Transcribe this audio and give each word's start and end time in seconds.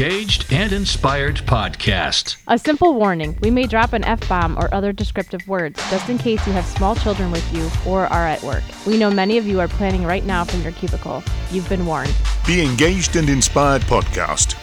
Be 0.00 0.06
Engaged 0.06 0.50
and 0.50 0.72
Inspired 0.72 1.36
podcast. 1.44 2.36
A 2.46 2.58
simple 2.58 2.94
warning 2.94 3.36
we 3.42 3.50
may 3.50 3.66
drop 3.66 3.92
an 3.92 4.02
F 4.04 4.26
bomb 4.30 4.58
or 4.58 4.72
other 4.72 4.94
descriptive 4.94 5.46
words 5.46 5.78
just 5.90 6.08
in 6.08 6.16
case 6.16 6.46
you 6.46 6.54
have 6.54 6.64
small 6.64 6.94
children 6.96 7.30
with 7.30 7.44
you 7.54 7.70
or 7.86 8.06
are 8.06 8.26
at 8.26 8.42
work. 8.42 8.62
We 8.86 8.96
know 8.96 9.10
many 9.10 9.36
of 9.36 9.46
you 9.46 9.60
are 9.60 9.68
planning 9.68 10.04
right 10.04 10.24
now 10.24 10.44
from 10.44 10.62
your 10.62 10.72
cubicle. 10.72 11.22
You've 11.50 11.68
been 11.68 11.84
warned. 11.84 12.14
Be 12.46 12.64
Engaged 12.64 13.16
and 13.16 13.28
Inspired 13.28 13.82
podcast. 13.82 14.56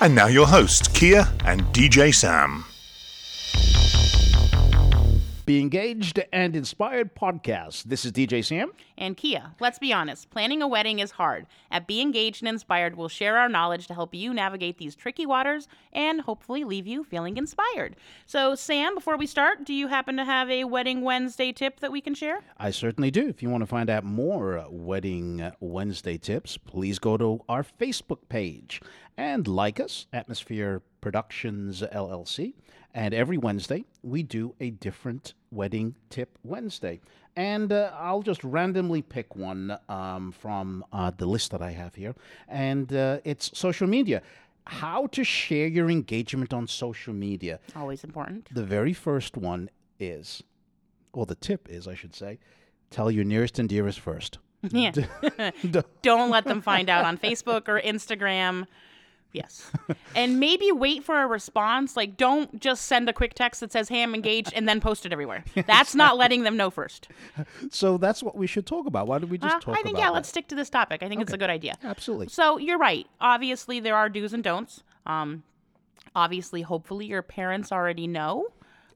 And 0.00 0.14
now 0.14 0.28
your 0.28 0.46
hosts, 0.46 0.88
Kia 0.88 1.28
and 1.44 1.60
DJ 1.64 2.14
Sam. 2.14 2.64
Be 5.46 5.60
Engaged 5.60 6.22
and 6.32 6.56
Inspired 6.56 7.14
podcast. 7.14 7.84
This 7.84 8.06
is 8.06 8.12
DJ 8.12 8.42
Sam. 8.42 8.72
And 8.96 9.14
Kia, 9.14 9.52
let's 9.60 9.78
be 9.78 9.92
honest, 9.92 10.30
planning 10.30 10.62
a 10.62 10.68
wedding 10.68 11.00
is 11.00 11.10
hard. 11.10 11.46
At 11.70 11.86
Be 11.86 12.00
Engaged 12.00 12.40
and 12.40 12.48
Inspired, 12.48 12.96
we'll 12.96 13.10
share 13.10 13.36
our 13.36 13.50
knowledge 13.50 13.86
to 13.88 13.94
help 13.94 14.14
you 14.14 14.32
navigate 14.32 14.78
these 14.78 14.96
tricky 14.96 15.26
waters 15.26 15.68
and 15.92 16.22
hopefully 16.22 16.64
leave 16.64 16.86
you 16.86 17.04
feeling 17.04 17.36
inspired. 17.36 17.96
So, 18.24 18.54
Sam, 18.54 18.94
before 18.94 19.18
we 19.18 19.26
start, 19.26 19.64
do 19.64 19.74
you 19.74 19.88
happen 19.88 20.16
to 20.16 20.24
have 20.24 20.48
a 20.48 20.64
Wedding 20.64 21.02
Wednesday 21.02 21.52
tip 21.52 21.80
that 21.80 21.92
we 21.92 22.00
can 22.00 22.14
share? 22.14 22.40
I 22.56 22.70
certainly 22.70 23.10
do. 23.10 23.28
If 23.28 23.42
you 23.42 23.50
want 23.50 23.60
to 23.60 23.66
find 23.66 23.90
out 23.90 24.02
more 24.02 24.56
uh, 24.56 24.70
Wedding 24.70 25.42
uh, 25.42 25.52
Wednesday 25.60 26.16
tips, 26.16 26.56
please 26.56 26.98
go 26.98 27.18
to 27.18 27.42
our 27.50 27.62
Facebook 27.62 28.30
page 28.30 28.80
and 29.18 29.46
like 29.46 29.78
us, 29.78 30.06
Atmosphere 30.10 30.80
Productions 31.02 31.82
LLC. 31.82 32.54
And 32.94 33.12
every 33.12 33.36
Wednesday, 33.36 33.84
we 34.02 34.22
do 34.22 34.54
a 34.60 34.70
different 34.70 35.34
wedding 35.50 35.96
tip 36.10 36.38
Wednesday. 36.44 37.00
And 37.34 37.72
uh, 37.72 37.90
I'll 37.98 38.22
just 38.22 38.44
randomly 38.44 39.02
pick 39.02 39.34
one 39.34 39.76
um, 39.88 40.30
from 40.30 40.84
uh, 40.92 41.10
the 41.16 41.26
list 41.26 41.50
that 41.50 41.60
I 41.60 41.72
have 41.72 41.96
here. 41.96 42.14
And 42.46 42.92
uh, 42.92 43.18
it's 43.24 43.50
social 43.58 43.88
media. 43.88 44.22
How 44.66 45.08
to 45.08 45.24
share 45.24 45.66
your 45.66 45.90
engagement 45.90 46.54
on 46.54 46.68
social 46.68 47.12
media. 47.12 47.58
Always 47.74 48.04
important. 48.04 48.48
The 48.54 48.64
very 48.64 48.92
first 48.92 49.36
one 49.36 49.70
is, 49.98 50.44
or 51.12 51.26
the 51.26 51.34
tip 51.34 51.68
is, 51.68 51.88
I 51.88 51.94
should 51.94 52.14
say, 52.14 52.38
tell 52.90 53.10
your 53.10 53.24
nearest 53.24 53.58
and 53.58 53.68
dearest 53.68 53.98
first. 53.98 54.38
Yeah. 54.70 54.92
Don't 56.02 56.30
let 56.30 56.44
them 56.44 56.62
find 56.62 56.88
out 56.88 57.04
on 57.04 57.18
Facebook 57.18 57.68
or 57.68 57.80
Instagram. 57.80 58.66
Yes. 59.34 59.70
and 60.14 60.38
maybe 60.40 60.70
wait 60.72 61.02
for 61.04 61.20
a 61.20 61.26
response. 61.26 61.96
Like, 61.96 62.16
don't 62.16 62.60
just 62.60 62.86
send 62.86 63.08
a 63.08 63.12
quick 63.12 63.34
text 63.34 63.60
that 63.60 63.72
says, 63.72 63.88
hey, 63.88 64.02
I'm 64.02 64.14
engaged, 64.14 64.52
and 64.54 64.66
then 64.68 64.80
post 64.80 65.04
it 65.04 65.12
everywhere. 65.12 65.44
That's 65.66 65.94
not 65.94 66.16
letting 66.16 66.44
them 66.44 66.56
know 66.56 66.70
first. 66.70 67.08
So 67.70 67.98
that's 67.98 68.22
what 68.22 68.36
we 68.36 68.46
should 68.46 68.64
talk 68.64 68.86
about. 68.86 69.08
Why 69.08 69.18
don't 69.18 69.28
we 69.28 69.38
just 69.38 69.56
Uh, 69.56 69.60
talk 69.60 69.74
I 69.76 69.82
think, 69.82 69.96
about 69.96 69.98
yeah, 69.98 70.06
that? 70.06 70.14
let's 70.14 70.28
stick 70.28 70.46
to 70.48 70.54
this 70.54 70.70
topic. 70.70 71.02
I 71.02 71.08
think 71.08 71.20
it's 71.20 71.32
a 71.32 71.36
good 71.38 71.50
idea. 71.50 71.76
Absolutely. 71.82 72.28
So 72.28 72.58
you're 72.58 72.78
right. 72.78 73.06
Obviously, 73.20 73.80
there 73.80 73.96
are 73.96 74.08
do's 74.08 74.32
and 74.32 74.44
don'ts. 74.44 74.82
Um, 75.04 75.42
obviously, 76.14 76.62
hopefully, 76.62 77.06
your 77.06 77.22
parents 77.22 77.72
already 77.72 78.06
know. 78.06 78.46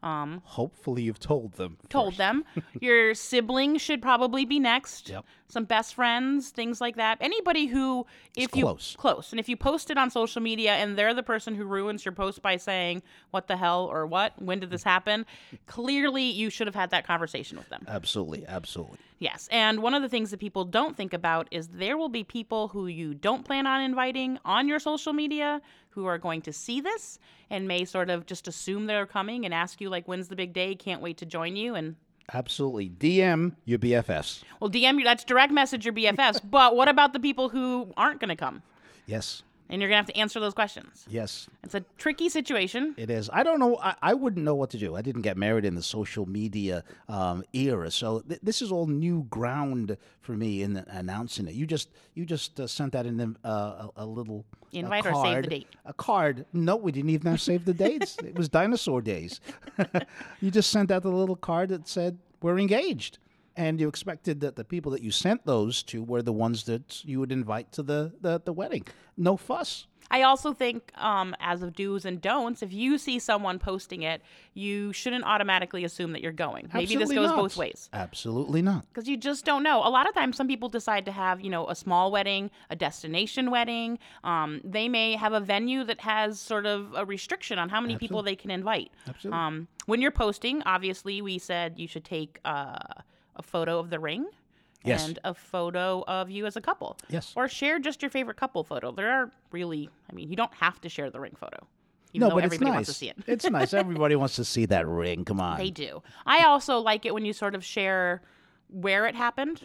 Um, 0.01 0.43
Hopefully 0.45 1.03
you've 1.03 1.19
told 1.19 1.55
them. 1.55 1.77
told 1.89 2.11
first. 2.15 2.19
them. 2.19 2.45
Your 2.81 3.15
siblings 3.17 3.83
should 3.83 4.01
probably 4.01 4.45
be 4.45 4.61
next. 4.61 5.09
Yep. 5.09 5.25
Some 5.49 5.65
best 5.65 5.95
friends, 5.95 6.51
things 6.51 6.81
like 6.81 6.97
that. 6.97 7.19
Anybody 7.21 7.67
who, 7.67 8.07
if 8.37 8.55
you 8.55 8.65
close. 8.65 8.95
close, 8.99 9.33
and 9.33 9.41
if 9.41 9.49
you 9.49 9.57
post 9.57 9.91
it 9.91 9.97
on 9.97 10.11
social 10.11 10.43
media 10.43 10.73
and 10.73 10.97
they're 10.97 11.15
the 11.15 11.23
person 11.23 11.55
who 11.55 11.65
ruins 11.65 12.05
your 12.05 12.13
post 12.13 12.43
by 12.43 12.59
saying 12.59 13.03
"What 13.31 13.49
the 13.49 13.57
hell" 13.57 13.87
or 13.87 14.07
"What? 14.07 14.41
When 14.41 14.61
did 14.61 14.71
this 14.71 14.83
happen?" 14.83 15.25
Clearly, 15.67 16.25
you 16.25 16.51
should 16.51 16.67
have 16.67 16.75
had 16.75 16.91
that 16.91 17.07
conversation 17.07 17.57
with 17.57 17.71
them. 17.71 17.85
Absolutely, 17.89 18.47
absolutely. 18.47 18.99
Yes. 19.21 19.49
And 19.51 19.83
one 19.83 19.95
of 19.95 20.03
the 20.03 20.09
things 20.09 20.31
that 20.31 20.39
people 20.39 20.65
don't 20.65 20.97
think 20.97 21.13
about 21.13 21.49
is 21.51 21.69
there 21.69 21.97
will 21.97 22.09
be 22.09 22.23
people 22.23 22.69
who 22.69 22.87
you 22.87 23.15
don't 23.15 23.45
plan 23.45 23.67
on 23.67 23.81
inviting 23.81 24.39
on 24.45 24.69
your 24.69 24.79
social 24.79 25.13
media 25.13 25.61
who 25.91 26.07
are 26.07 26.19
going 26.19 26.43
to 26.43 26.53
see 26.53 26.81
this 26.81 27.19
and 27.51 27.67
may 27.67 27.85
sort 27.85 28.11
of 28.11 28.27
just 28.27 28.47
assume 28.47 28.87
they're 28.87 29.07
coming 29.07 29.45
and 29.45 29.53
ask 29.53 29.81
you, 29.81 29.89
like, 29.89 30.07
when's 30.07 30.29
the 30.29 30.37
big 30.37 30.53
day? 30.53 30.75
Can't 30.77 31.03
wait 31.03 31.17
to 31.17 31.27
join 31.27 31.57
you. 31.57 31.75
And 31.75 31.97
Absolutely. 32.33 32.89
DM 32.91 33.55
your 33.65 33.79
BFFs. 33.79 34.43
well, 34.61 34.71
DM 34.71 34.99
you, 34.99 35.05
that's 35.05 35.25
direct 35.25 35.53
message 35.53 35.85
your 35.85 35.95
BFFs. 35.95 36.41
but 36.49 36.77
what 36.77 36.89
about 36.89 37.13
the 37.13 37.21
people 37.21 37.49
who 37.49 37.93
aren't 37.97 38.21
going 38.21 38.29
to 38.29 38.37
come? 38.37 38.63
Yes. 39.07 39.43
And 39.71 39.83
you're 39.83 39.91
going 39.91 40.03
to 40.03 40.07
have 40.07 40.15
to 40.15 40.17
answer 40.19 40.41
those 40.41 40.55
questions. 40.55 41.05
Yes, 41.09 41.47
It's 41.63 41.75
a 41.75 41.85
tricky 41.99 42.29
situation. 42.31 42.95
it 42.97 43.11
is. 43.11 43.29
I 43.33 43.43
don't 43.43 43.61
know. 43.61 43.77
I, 43.83 43.95
I 44.01 44.15
wouldn't 44.15 44.45
know 44.45 44.55
what 44.55 44.71
to 44.71 44.79
do. 44.79 44.97
I 44.97 45.03
didn't 45.03 45.23
get 45.23 45.37
married 45.37 45.65
in 45.67 45.75
the 45.75 45.83
social 45.83 46.25
media 46.27 46.85
um, 47.09 47.45
era, 47.53 47.91
so 47.91 48.21
th- 48.21 48.41
this 48.43 48.63
is 48.63 48.73
all 48.73 48.87
new 48.87 49.25
ground 49.25 49.97
for 50.21 50.33
me 50.33 50.63
in 50.63 50.79
announcing 50.89 51.47
it. 51.49 51.55
You 51.55 51.67
just 51.67 51.91
you 52.15 52.25
just 52.25 52.59
uh, 52.59 52.67
sent 52.67 52.93
that 52.93 53.05
in 53.05 53.37
uh, 53.45 53.49
a, 53.49 53.91
a 53.97 54.07
little 54.07 54.45
a 54.73 54.77
Invite 54.79 55.07
or 55.07 55.15
save 55.23 55.45
the 55.45 55.51
date? 55.51 55.69
A 55.85 55.93
card. 55.93 56.47
No, 56.53 56.77
we 56.77 56.93
didn't 56.93 57.11
even 57.11 57.31
have 57.31 57.41
save 57.41 57.65
the 57.65 57.75
dates. 57.75 58.17
it 58.25 58.37
was 58.37 58.49
dinosaur 58.49 59.01
days. 59.03 59.41
you 60.41 60.51
just 60.51 60.71
sent 60.71 60.91
out 60.91 61.05
a 61.05 61.09
little 61.11 61.37
card 61.37 61.71
that 61.71 61.89
said 61.89 62.19
we're 62.43 62.59
engaged. 62.59 63.19
And 63.59 63.81
you 63.81 63.89
expected 63.89 64.39
that 64.41 64.55
the 64.55 64.63
people 64.65 64.93
that 64.93 65.03
you 65.03 65.11
sent 65.11 65.45
those 65.45 65.83
to 65.85 66.03
were 66.03 66.23
the 66.23 66.33
ones 66.33 66.63
that 66.65 67.05
you 67.05 67.19
would 67.19 67.33
invite 67.33 67.73
to 67.73 67.83
the, 67.83 68.13
the, 68.21 68.41
the 68.45 68.53
wedding. 68.53 68.85
No 69.17 69.37
fuss. 69.37 69.89
I 70.11 70.23
also 70.23 70.55
think, 70.55 70.93
um, 70.97 71.35
as 71.41 71.61
of 71.63 71.75
do's 71.75 72.05
and 72.05 72.21
don'ts, 72.21 72.63
if 72.63 72.73
you 72.73 72.99
see 72.99 73.19
someone 73.19 73.59
posting 73.59 74.03
it, 74.03 74.23
you 74.55 74.93
shouldn't 74.93 75.25
automatically 75.25 75.85
assume 75.85 76.13
that 76.13 76.23
you're 76.23 76.33
going. 76.33 76.67
Absolutely 76.67 76.95
Maybe 76.95 77.05
this 77.05 77.15
goes 77.15 77.27
not. 77.29 77.37
both 77.37 77.57
ways. 77.57 77.91
Absolutely 77.93 78.63
not. 78.63 78.87
because 78.89 79.09
you 79.09 79.17
just 79.17 79.45
don't 79.45 79.63
know. 79.63 79.81
A 79.87 79.91
lot 79.91 80.09
of 80.09 80.15
times, 80.15 80.37
some 80.37 80.47
people 80.47 80.69
decide 80.69 81.05
to 81.07 81.13
have, 81.13 81.41
you 81.41 81.51
know, 81.51 81.69
a 81.69 81.75
small 81.75 82.11
wedding, 82.11 82.51
a 82.71 82.77
destination 82.77 83.51
wedding. 83.51 83.99
Um, 84.25 84.61
they 84.65 84.89
may 84.89 85.17
have 85.17 85.33
a 85.33 85.41
venue 85.41 85.85
that 85.85 86.01
has 86.01 86.41
sort 86.41 86.65
of 86.65 86.95
a 86.97 87.05
restriction 87.05 87.59
on 87.59 87.69
how 87.69 87.81
many 87.81 87.99
people 87.99 88.23
they 88.23 88.37
can 88.37 88.51
invite. 88.51 88.91
Absolutely. 89.07 89.39
Um, 89.39 89.69
when 89.87 90.01
you're 90.01 90.11
posting, 90.11 90.63
obviously, 90.65 91.21
we 91.21 91.39
said 91.39 91.75
you 91.79 91.89
should 91.89 92.05
take 92.05 92.41
uh, 92.45 92.79
a 93.39 93.43
photo 93.43 93.79
of 93.79 93.91
the 93.91 93.99
ring. 93.99 94.27
Yes. 94.85 95.09
And 95.09 95.19
a 95.25 95.35
photo 95.35 96.05
of 96.07 96.31
you 96.31 96.47
as 96.47 96.57
a 96.57 96.61
couple. 96.61 96.97
Yes. 97.09 97.33
Or 97.35 97.49
share 97.49 97.79
just 97.81 98.01
your 98.01 98.11
favorite 98.11 98.37
couple 98.37 98.63
photo. 98.63 98.93
There 98.93 99.11
are 99.11 99.31
really, 99.51 99.91
I 100.09 100.15
mean, 100.15 100.31
you 100.31 100.37
don't 100.37 100.55
have 100.55 100.81
to 100.83 100.89
share 100.89 101.11
the 101.11 101.19
ring 101.19 101.37
photo. 101.39 101.67
Even 102.13 102.29
no, 102.29 102.35
but 102.35 102.45
everybody 102.45 102.55
it's 102.55 102.61
nice. 102.63 102.75
wants 102.75 102.89
to 102.89 102.95
see 102.95 103.09
it. 103.11 103.17
it's 103.27 103.45
nice. 103.51 103.75
Everybody 103.75 104.15
wants 104.17 104.37
to 104.37 104.45
see 104.45 104.67
that 104.67 104.87
ring. 104.87 105.25
Come 105.25 105.41
on. 105.41 105.59
They 105.59 105.71
do. 105.71 106.03
I 106.27 106.45
also 106.45 106.79
like 106.79 107.05
it 107.05 107.13
when 107.13 107.25
you 107.25 107.33
sort 107.33 107.55
of 107.55 107.65
share 107.65 108.23
where 108.69 109.07
it 109.07 109.15
happened. 109.15 109.63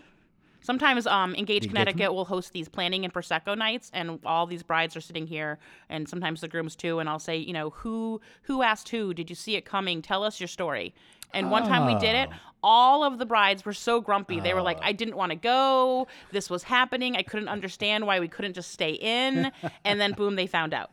Sometimes 0.63 1.05
um, 1.05 1.35
Engaged 1.35 1.67
Connecticut 1.67 2.13
will 2.13 2.25
host 2.25 2.53
these 2.53 2.67
planning 2.67 3.03
and 3.03 3.13
prosecco 3.13 3.57
nights, 3.57 3.91
and 3.93 4.19
all 4.25 4.47
these 4.47 4.63
brides 4.63 4.95
are 4.95 5.01
sitting 5.01 5.27
here, 5.27 5.59
and 5.89 6.07
sometimes 6.09 6.41
the 6.41 6.47
grooms 6.47 6.75
too. 6.75 6.99
And 6.99 7.07
I'll 7.07 7.19
say, 7.19 7.37
you 7.37 7.53
know, 7.53 7.69
who 7.69 8.21
who 8.43 8.63
asked 8.63 8.89
who? 8.89 9.13
Did 9.13 9.29
you 9.29 9.35
see 9.35 9.55
it 9.55 9.65
coming? 9.65 10.01
Tell 10.01 10.23
us 10.23 10.39
your 10.39 10.47
story. 10.47 10.95
And 11.33 11.49
one 11.49 11.63
time 11.63 11.87
we 11.87 11.95
did 11.95 12.15
it, 12.15 12.29
all 12.61 13.03
of 13.03 13.17
the 13.17 13.25
brides 13.25 13.65
were 13.65 13.73
so 13.73 13.99
grumpy. 13.99 14.39
They 14.39 14.53
were 14.53 14.61
like, 14.61 14.77
I 14.83 14.91
didn't 14.91 15.15
want 15.15 15.31
to 15.31 15.35
go. 15.35 16.07
This 16.31 16.47
was 16.47 16.61
happening. 16.61 17.15
I 17.15 17.23
couldn't 17.23 17.47
understand 17.47 18.05
why 18.05 18.19
we 18.19 18.27
couldn't 18.27 18.53
just 18.53 18.71
stay 18.71 18.91
in. 18.91 19.51
And 19.83 19.99
then 19.99 20.13
boom, 20.13 20.35
they 20.35 20.47
found 20.47 20.73
out 20.73 20.91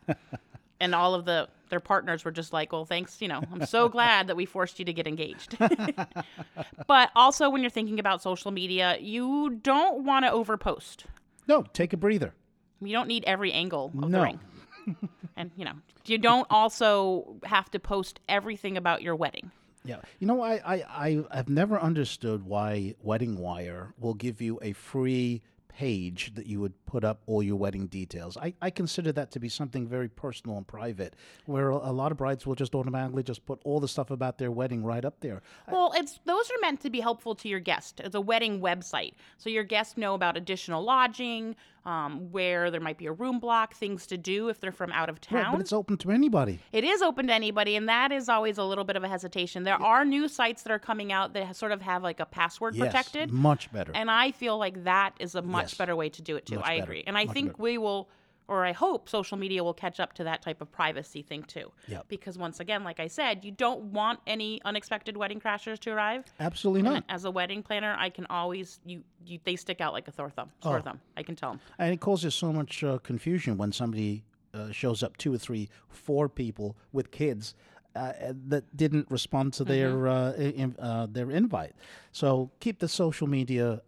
and 0.81 0.94
all 0.94 1.14
of 1.14 1.26
the 1.26 1.48
their 1.70 1.81
partners 1.81 2.25
were 2.25 2.31
just 2.31 2.53
like, 2.53 2.72
"Well, 2.72 2.84
thanks, 2.84 3.20
you 3.22 3.28
know, 3.28 3.42
I'm 3.53 3.66
so 3.66 3.88
glad 3.88 4.26
that 4.26 4.36
we 4.36 4.44
forced 4.44 4.78
you 4.78 4.84
to 4.84 4.92
get 4.92 5.06
engaged." 5.06 5.56
but 6.86 7.10
also 7.16 7.48
when 7.50 7.62
you're 7.62 7.70
thinking 7.70 7.98
about 7.98 8.22
social 8.22 8.50
media, 8.50 8.98
you 9.00 9.58
don't 9.62 10.04
want 10.04 10.25
to 10.25 10.31
overpost. 10.31 11.04
No, 11.47 11.62
take 11.72 11.92
a 11.92 11.97
breather. 11.97 12.34
You 12.81 12.93
don't 12.93 13.08
need 13.08 13.25
every 13.25 13.52
angle 13.52 13.93
of 14.02 14.11
the 14.11 14.20
ring. 14.20 14.40
and, 15.37 15.50
you 15.56 15.64
know, 15.64 15.75
you 16.06 16.19
don't 16.19 16.46
also 16.50 17.37
have 17.44 17.70
to 17.73 17.78
post 17.78 18.20
everything 18.28 18.76
about 18.76 19.02
your 19.02 19.16
wedding. 19.16 19.50
Yeah. 19.84 20.00
You 20.19 20.26
know, 20.26 20.43
I, 20.43 20.61
I, 20.64 20.84
I 21.31 21.37
have 21.37 21.49
never 21.49 21.78
understood 21.78 22.44
why 22.44 22.94
Wedding 23.02 23.38
Wire 23.38 23.94
will 23.99 24.14
give 24.14 24.40
you 24.40 24.58
a 24.62 24.73
free 24.73 25.43
page 25.70 26.34
that 26.34 26.46
you 26.46 26.61
would 26.61 26.75
put 26.84 27.05
up 27.05 27.22
all 27.26 27.43
your 27.43 27.56
wedding 27.56 27.87
details. 27.87 28.37
I, 28.37 28.55
I 28.61 28.70
consider 28.70 29.12
that 29.12 29.31
to 29.31 29.40
be 29.40 29.49
something 29.49 29.87
very 29.87 30.08
personal 30.08 30.56
and 30.56 30.67
private, 30.67 31.14
where 31.46 31.70
a, 31.70 31.93
lot 31.93 32.11
of 32.11 32.19
brides 32.19 32.44
will 32.46 32.56
just 32.56 32.75
automatically 32.75 33.22
just 33.22 33.46
put 33.46 33.61
all 33.64 33.78
the 33.78 33.88
stuff 33.88 34.11
about 34.11 34.38
their 34.38 34.50
wedding 34.50 34.84
right 34.84 35.05
up 35.05 35.20
there. 35.20 35.43
Well, 35.70 35.93
it's 35.94 36.19
those 36.25 36.50
are 36.50 36.61
meant 36.61 36.81
to 36.81 36.90
be 36.90 37.00
helpful 37.00 37.34
to 37.37 37.49
your 37.49 37.61
guest. 37.61 38.00
It's 38.00 38.14
a 38.14 38.20
wedding 38.20 38.61
website, 38.61 39.14
so 39.38 39.49
your 39.49 39.64
guests 39.64 39.96
know 39.96 40.14
about 40.14 40.37
additional 40.37 40.82
lodging, 40.82 41.55
um, 41.85 42.31
where 42.31 42.71
there 42.71 42.81
might 42.81 42.99
be 42.99 43.06
a 43.06 43.12
room 43.12 43.38
block, 43.41 43.75
things 43.75 44.06
to 44.09 44.19
do 44.19 44.49
if 44.49 44.61
they're 44.61 44.71
from 44.73 44.93
out 44.93 45.09
of 45.09 45.17
Right, 45.31 45.43
town. 45.43 45.53
but 45.53 45.61
it's 45.61 45.73
open 45.73 45.97
to 45.99 46.11
anybody. 46.11 46.59
It 46.73 46.85
is 46.85 47.00
open 47.03 47.27
to 47.29 47.32
anybody, 47.32 47.75
and 47.77 47.88
that 47.88 48.12
is 48.12 48.29
always 48.29 48.59
a 48.59 48.65
little 48.65 48.85
bit 48.85 48.97
of 48.97 49.05
a 49.05 49.09
hesitation. 49.09 49.62
There 49.62 49.81
are 49.81 50.05
new 50.05 50.29
sites 50.29 50.62
that 50.62 50.71
are 50.73 50.79
coming 50.79 51.12
out 51.12 51.32
that 51.35 51.56
sort 51.56 51.73
of 51.73 51.81
have 51.82 52.03
like 52.03 52.21
a 52.21 52.27
password 52.27 52.75
Yes, 52.77 52.87
protected, 52.87 53.31
much 53.31 53.73
better. 53.73 53.93
and 53.94 54.11
I 54.11 54.31
feel 54.31 54.59
like 54.59 54.85
that 54.85 55.15
is 55.19 55.35
a 55.35 55.43
much 55.43 55.73
Yes. 55.73 55.75
better 55.75 55.97
way 55.97 56.09
to 56.11 56.23
do 56.23 56.37
it 56.37 56.47
too. 56.47 56.56
Much 56.56 56.67
I 56.67 56.75
better, 56.81 56.82
agree, 56.85 57.05
and 57.06 57.17
I 57.17 57.25
much 57.25 57.35
think 57.35 57.53
better. 57.53 57.62
we 57.62 57.79
will, 57.79 58.09
or 58.50 58.67
I 58.67 58.73
hope 58.73 59.08
social 59.08 59.38
media 59.38 59.62
will 59.64 59.73
catch 59.73 59.99
up 60.00 60.12
to 60.14 60.25
that 60.25 60.43
type 60.43 60.61
of 60.61 60.70
privacy 60.73 61.23
thing 61.23 61.43
too. 61.44 61.70
Yep. 61.88 62.06
Because 62.08 62.37
once 62.37 62.58
again, 62.61 62.82
like 62.85 62.99
I 63.00 63.06
said, 63.06 63.44
you 63.44 63.52
don't 63.52 63.81
want 63.85 64.19
any 64.26 64.61
unexpected 64.64 65.17
wedding 65.17 65.41
crashers 65.41 65.79
to 65.81 65.91
arrive. 65.93 66.25
Absolutely 66.41 66.81
And 66.81 66.94
not. 66.97 67.05
as 67.08 67.25
a 67.25 67.31
wedding 67.31 67.62
planner, 67.62 67.94
I 67.99 68.11
can 68.11 68.26
always 68.29 68.81
you, 68.85 69.02
you 69.25 69.38
they 69.44 69.56
stick 69.56 69.81
out 69.81 69.93
like 69.93 70.08
a 70.08 70.12
sore 70.12 70.31
thumb. 70.31 70.50
Sore 70.62 70.79
Oh. 70.79 70.82
thumb. 70.82 71.00
I 71.17 71.23
can 71.23 71.37
tell 71.37 71.50
them. 71.52 71.61
And 71.79 71.94
it 71.94 72.00
causes 72.00 72.35
so 72.35 72.52
much 72.52 72.82
uh, 72.85 72.99
confusion 72.99 73.56
when 73.56 73.70
somebody 73.73 74.25
uh, 74.52 74.73
shows 74.73 75.02
up 75.05 75.17
two 75.17 75.32
or 75.32 75.38
three, 75.38 75.69
four 75.88 76.29
people 76.29 76.76
with 76.93 77.11
kids. 77.12 77.55
Uh, 77.97 78.12
that 78.47 78.64
didn't 78.76 79.05
respond 79.11 79.52
to 79.52 79.64
their 79.64 80.06
uh, 80.06 80.32
in, 80.35 80.76
uh, 80.79 81.06
their 81.11 81.29
invite. 81.31 81.73
So 82.12 82.50
keep 82.61 82.79
the 82.79 82.87
social 82.88 83.26
media 83.26 83.81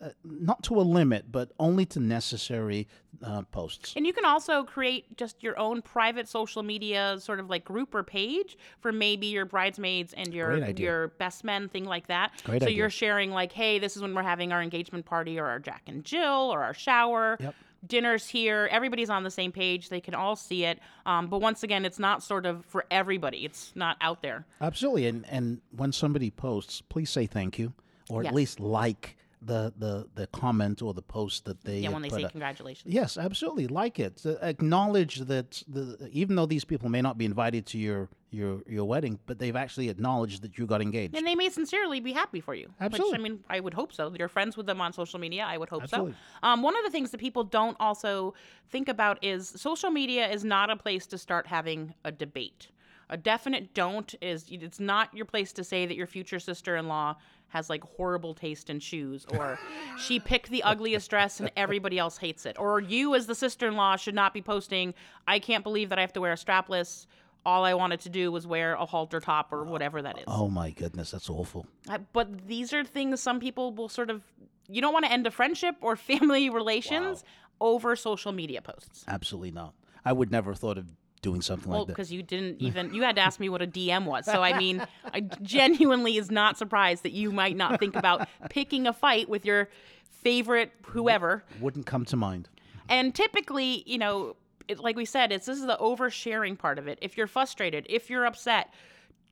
uh, 0.00 0.10
not 0.24 0.62
to 0.64 0.74
a 0.78 0.82
limit, 0.82 1.30
but 1.32 1.52
only 1.58 1.86
to 1.86 2.00
necessary 2.00 2.86
uh, 3.24 3.42
posts. 3.50 3.94
And 3.96 4.06
you 4.06 4.12
can 4.12 4.24
also 4.24 4.62
create 4.64 5.16
just 5.16 5.42
your 5.42 5.58
own 5.58 5.80
private 5.82 6.28
social 6.28 6.62
media 6.62 7.16
sort 7.18 7.40
of 7.40 7.48
like 7.48 7.64
group 7.64 7.94
or 7.94 8.02
page 8.02 8.58
for 8.80 8.92
maybe 8.92 9.26
your 9.26 9.46
bridesmaids 9.46 10.12
and 10.14 10.34
your 10.34 10.68
your 10.70 11.08
best 11.18 11.44
men, 11.44 11.68
thing 11.68 11.84
like 11.84 12.08
that. 12.08 12.32
Great 12.44 12.60
so 12.60 12.66
idea. 12.66 12.76
you're 12.76 12.90
sharing 12.90 13.30
like, 13.30 13.52
hey, 13.52 13.78
this 13.78 13.96
is 13.96 14.02
when 14.02 14.14
we're 14.14 14.22
having 14.22 14.52
our 14.52 14.62
engagement 14.62 15.06
party 15.06 15.38
or 15.38 15.46
our 15.46 15.58
Jack 15.58 15.82
and 15.86 16.04
Jill 16.04 16.50
or 16.52 16.62
our 16.62 16.74
shower. 16.74 17.36
Yep. 17.40 17.54
Dinner's 17.86 18.26
here. 18.26 18.68
Everybody's 18.72 19.10
on 19.10 19.22
the 19.22 19.30
same 19.30 19.52
page. 19.52 19.90
They 19.90 20.00
can 20.00 20.14
all 20.14 20.34
see 20.34 20.64
it. 20.64 20.80
Um, 21.04 21.28
but 21.28 21.40
once 21.40 21.62
again, 21.62 21.84
it's 21.84 21.98
not 22.00 22.22
sort 22.22 22.44
of 22.44 22.64
for 22.64 22.84
everybody. 22.90 23.44
It's 23.44 23.72
not 23.76 23.96
out 24.00 24.22
there. 24.22 24.44
Absolutely, 24.60 25.06
and 25.06 25.24
and 25.30 25.60
when 25.70 25.92
somebody 25.92 26.30
posts, 26.30 26.80
please 26.80 27.10
say 27.10 27.26
thank 27.26 27.58
you, 27.58 27.74
or 28.10 28.22
Yes. 28.24 28.30
at 28.30 28.34
least 28.34 28.60
like 28.60 29.16
the 29.42 29.72
the 29.76 30.06
the 30.14 30.26
comment 30.28 30.82
or 30.82 30.94
the 30.94 31.02
post 31.02 31.44
that 31.44 31.62
they 31.64 31.80
Yeah, 31.80 31.90
when 31.90 32.02
they 32.02 32.08
say 32.08 32.26
congratulations. 32.28 32.92
Yes, 32.92 33.16
absolutely. 33.16 33.66
Like 33.66 33.98
it. 33.98 34.22
Acknowledge 34.42 35.16
that 35.20 35.62
the 35.68 36.08
even 36.12 36.36
though 36.36 36.46
these 36.46 36.64
people 36.64 36.88
may 36.88 37.02
not 37.02 37.18
be 37.18 37.24
invited 37.24 37.66
to 37.66 37.78
your 37.78 38.08
your 38.30 38.62
your 38.66 38.84
wedding, 38.84 39.18
but 39.26 39.38
they've 39.38 39.56
actually 39.56 39.88
acknowledged 39.88 40.42
that 40.42 40.58
you 40.58 40.66
got 40.66 40.80
engaged. 40.82 41.14
And 41.14 41.26
they 41.26 41.34
may 41.34 41.48
sincerely 41.48 42.00
be 42.00 42.12
happy 42.12 42.40
for 42.40 42.54
you. 42.54 42.72
Absolutely. 42.80 43.12
Which, 43.12 43.20
I 43.20 43.22
mean, 43.22 43.44
I 43.48 43.60
would 43.60 43.74
hope 43.74 43.92
so. 43.92 44.12
You're 44.18 44.28
friends 44.28 44.56
with 44.56 44.66
them 44.66 44.80
on 44.80 44.92
social 44.92 45.18
media. 45.20 45.44
I 45.46 45.58
would 45.58 45.68
hope 45.68 45.84
Absolutely. 45.84 46.12
so. 46.12 46.48
Um, 46.48 46.62
one 46.62 46.76
of 46.76 46.84
the 46.84 46.90
things 46.90 47.10
that 47.10 47.18
people 47.18 47.44
don't 47.44 47.76
also 47.78 48.34
think 48.70 48.88
about 48.88 49.22
is 49.22 49.48
social 49.56 49.90
media 49.90 50.28
is 50.28 50.44
not 50.44 50.70
a 50.70 50.76
place 50.76 51.06
to 51.08 51.18
start 51.18 51.46
having 51.46 51.94
a 52.04 52.12
debate. 52.12 52.68
A 53.08 53.16
definite 53.16 53.72
don't 53.72 54.14
is 54.20 54.46
it's 54.50 54.80
not 54.80 55.14
your 55.14 55.26
place 55.26 55.52
to 55.52 55.62
say 55.62 55.86
that 55.86 55.96
your 55.96 56.08
future 56.08 56.40
sister-in-law 56.40 57.16
has 57.48 57.70
like 57.70 57.82
horrible 57.84 58.34
taste 58.34 58.68
in 58.70 58.78
shoes 58.80 59.24
or 59.30 59.58
she 59.98 60.18
picked 60.20 60.50
the 60.50 60.62
ugliest 60.62 61.08
dress 61.08 61.40
and 61.40 61.50
everybody 61.56 61.98
else 61.98 62.18
hates 62.18 62.44
it 62.44 62.56
or 62.58 62.80
you 62.80 63.14
as 63.14 63.26
the 63.26 63.34
sister-in-law 63.34 63.96
should 63.96 64.14
not 64.14 64.34
be 64.34 64.42
posting 64.42 64.92
I 65.26 65.38
can't 65.38 65.62
believe 65.64 65.88
that 65.90 65.98
I 65.98 66.02
have 66.02 66.12
to 66.14 66.20
wear 66.20 66.32
a 66.32 66.36
strapless 66.36 67.06
all 67.44 67.64
I 67.64 67.74
wanted 67.74 68.00
to 68.00 68.08
do 68.08 68.32
was 68.32 68.44
wear 68.46 68.74
a 68.74 68.84
halter 68.84 69.20
top 69.20 69.52
or 69.52 69.64
whatever 69.64 70.02
that 70.02 70.18
is. 70.18 70.24
oh 70.26 70.48
my 70.48 70.70
goodness, 70.70 71.12
that's 71.12 71.30
awful. 71.30 71.66
But 72.12 72.48
these 72.48 72.72
are 72.72 72.82
things 72.84 73.20
some 73.20 73.38
people 73.38 73.72
will 73.72 73.88
sort 73.88 74.10
of 74.10 74.22
you 74.68 74.80
don't 74.80 74.92
want 74.92 75.04
to 75.04 75.12
end 75.12 75.26
a 75.26 75.30
friendship 75.30 75.76
or 75.80 75.94
family 76.10 76.50
relations 76.50 77.22
over 77.60 77.94
social 77.96 78.32
media 78.32 78.60
posts 78.60 79.04
Absolutely 79.08 79.52
not. 79.52 79.74
I 80.04 80.12
would 80.12 80.30
never 80.30 80.50
have 80.52 80.58
thought 80.58 80.76
of 80.76 80.86
doing 81.26 81.42
something 81.42 81.70
well 81.70 81.80
like 81.80 81.86
that. 81.88 81.92
because 81.94 82.12
you 82.12 82.22
didn't 82.22 82.56
even 82.68 82.94
you 82.94 83.02
had 83.02 83.16
to 83.16 83.22
ask 83.22 83.40
me 83.40 83.48
what 83.48 83.60
a 83.60 83.66
dm 83.66 84.04
was 84.04 84.24
so 84.24 84.42
i 84.42 84.56
mean 84.56 84.76
i 85.12 85.20
genuinely 85.42 86.16
is 86.16 86.30
not 86.30 86.56
surprised 86.56 87.02
that 87.02 87.12
you 87.12 87.32
might 87.32 87.56
not 87.56 87.80
think 87.80 87.96
about 87.96 88.28
picking 88.50 88.86
a 88.86 88.92
fight 88.92 89.28
with 89.28 89.44
your 89.44 89.68
favorite 90.04 90.70
whoever 90.86 91.42
Wouldn't 91.60 91.86
come 91.86 92.04
to 92.06 92.16
mind. 92.16 92.48
and 92.88 93.14
typically, 93.14 93.82
you 93.86 93.98
know, 93.98 94.36
it, 94.68 94.78
like 94.80 94.96
we 94.96 95.04
said, 95.04 95.30
it's 95.32 95.46
this 95.46 95.58
is 95.58 95.66
the 95.66 95.76
oversharing 95.80 96.58
part 96.58 96.78
of 96.80 96.88
it. 96.88 96.98
If 97.00 97.16
you're 97.16 97.28
frustrated, 97.28 97.86
if 97.88 98.10
you're 98.10 98.26
upset, 98.26 98.72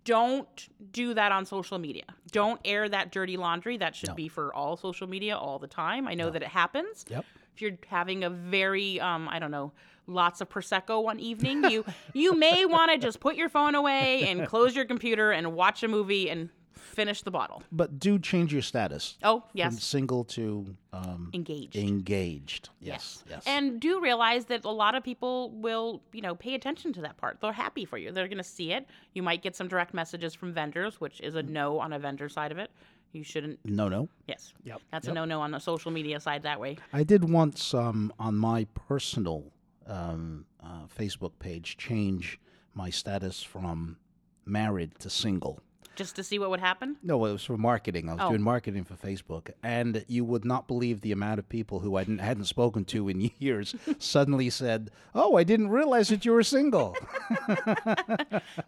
don't 0.05 0.69
do 0.93 1.15
that 1.15 1.33
on 1.33 1.45
social 1.47 1.79
media. 1.79 2.05
Don't 2.31 2.61
air 2.65 2.89
that 2.89 3.11
dirty 3.11 3.37
laundry. 3.37 3.77
That 3.77 3.97
should 3.97 4.15
be 4.15 4.29
for 4.29 4.55
all 4.55 4.77
social 4.77 5.09
media 5.09 5.37
all 5.37 5.59
the 5.59 5.67
time. 5.67 6.07
I 6.07 6.15
know 6.15 6.31
that 6.31 6.43
it 6.43 6.49
happens. 6.49 7.05
Yep. 7.09 7.25
If 7.55 7.63
you're 7.63 7.79
having 7.89 8.23
a 8.23 8.31
very, 8.31 9.01
um, 9.01 9.29
I 9.29 9.39
don't 9.41 9.51
know, 9.51 9.73
lots 10.07 10.41
of 10.41 10.49
prosecco 10.49 11.03
one 11.03 11.19
evening, 11.21 11.65
you 11.71 11.85
you 12.13 12.35
may 12.37 12.65
want 12.65 12.93
to 12.93 12.99
just 12.99 13.21
put 13.21 13.37
your 13.37 13.49
phone 13.49 13.75
away 13.75 14.29
and 14.29 14.47
close 14.47 14.75
your 14.77 14.85
computer 14.85 15.31
and 15.33 15.53
watch 15.55 15.83
a 15.83 15.89
movie 15.89 16.29
and 16.31 16.51
finish 16.73 17.23
the 17.23 17.31
bottle. 17.31 17.63
But 17.73 17.99
do 17.99 18.19
change 18.19 18.53
your 18.53 18.63
status 18.63 19.17
Oh 19.23 19.43
yes. 19.53 19.73
from 19.73 19.81
single 19.81 20.25
to 20.25 20.77
um, 20.93 21.31
engaged. 21.33 21.75
engaged. 21.77 22.69
Yes, 22.81 23.25
yes. 23.29 23.43
And 23.47 23.81
do 23.81 24.01
realize 24.01 24.45
that 24.47 24.65
a 24.65 24.71
lot 24.71 24.95
of 24.95 25.03
people 25.03 25.51
will, 25.51 26.03
you 26.13 26.21
know, 26.23 26.35
pay 26.37 26.55
attention 26.55 26.93
to 26.93 27.01
that 27.03 27.17
part. 27.17 27.39
They're 27.41 27.53
happy 27.53 27.85
for 27.85 27.99
you. 27.99 28.13
They're 28.13 28.29
going 28.29 28.39
to 28.39 28.45
see 28.45 28.73
it. 28.73 28.87
You 29.13 29.23
might 29.23 29.43
get 29.43 29.57
some 29.57 29.67
direct 29.67 29.93
messages 29.95 30.35
from 30.35 30.53
vendors, 30.53 31.01
which 31.01 31.21
is 31.21 31.35
a 31.35 31.43
no 31.43 31.81
on 31.81 31.93
a 31.93 31.99
vendor 31.99 32.29
side 32.29 32.53
of 32.53 32.59
it. 32.59 32.71
You 33.13 33.25
shouldn't. 33.25 33.59
no, 33.65 33.89
no. 33.89 34.09
Yes. 34.29 34.53
Yep. 34.65 34.81
That's 34.93 35.07
a 35.09 35.13
no 35.13 35.25
no 35.25 35.41
on 35.41 35.53
the 35.53 35.61
social 35.61 35.91
media 35.93 36.19
side 36.21 36.43
that 36.43 36.59
way. 36.61 36.79
I 36.93 37.03
did 37.05 37.29
once 37.29 37.73
um, 37.75 38.13
on 38.19 38.35
my 38.37 38.67
personal 38.89 39.53
um, 39.87 40.47
uh, 40.63 40.87
Facebook 40.99 41.33
page 41.39 41.77
change 41.77 42.39
my 42.75 42.91
status 42.91 43.43
from 43.43 43.97
married 44.45 44.99
to 45.01 45.11
single. 45.11 45.61
Just 45.97 46.17
to 46.17 46.25
see 46.25 46.41
what 46.41 46.51
would 46.51 46.59
happen. 46.59 46.97
No, 47.05 47.25
it 47.25 47.31
was 47.31 47.45
for 47.45 47.57
marketing. 47.57 48.09
I 48.09 48.15
was 48.15 48.23
Oh. 48.25 48.31
doing 48.31 48.43
marketing 48.43 48.83
for 48.83 48.95
Facebook, 48.95 49.51
and 49.63 50.05
you 50.09 50.25
would 50.25 50.45
not 50.45 50.67
believe 50.67 51.03
the 51.03 51.13
amount 51.13 51.39
of 51.39 51.49
people 51.49 51.79
who 51.79 51.95
I 51.95 52.01
hadn't, 52.01 52.19
hadn't 52.19 52.47
spoken 52.47 52.85
to 52.87 53.09
in 53.09 53.31
years 53.39 53.77
suddenly 54.01 54.51
said, 54.51 54.91
"Oh, 55.15 55.37
I 55.37 55.45
didn't 55.45 55.69
realize 55.69 56.09
that 56.09 56.25
you 56.25 56.33
were 56.33 56.43
single." 56.43 56.97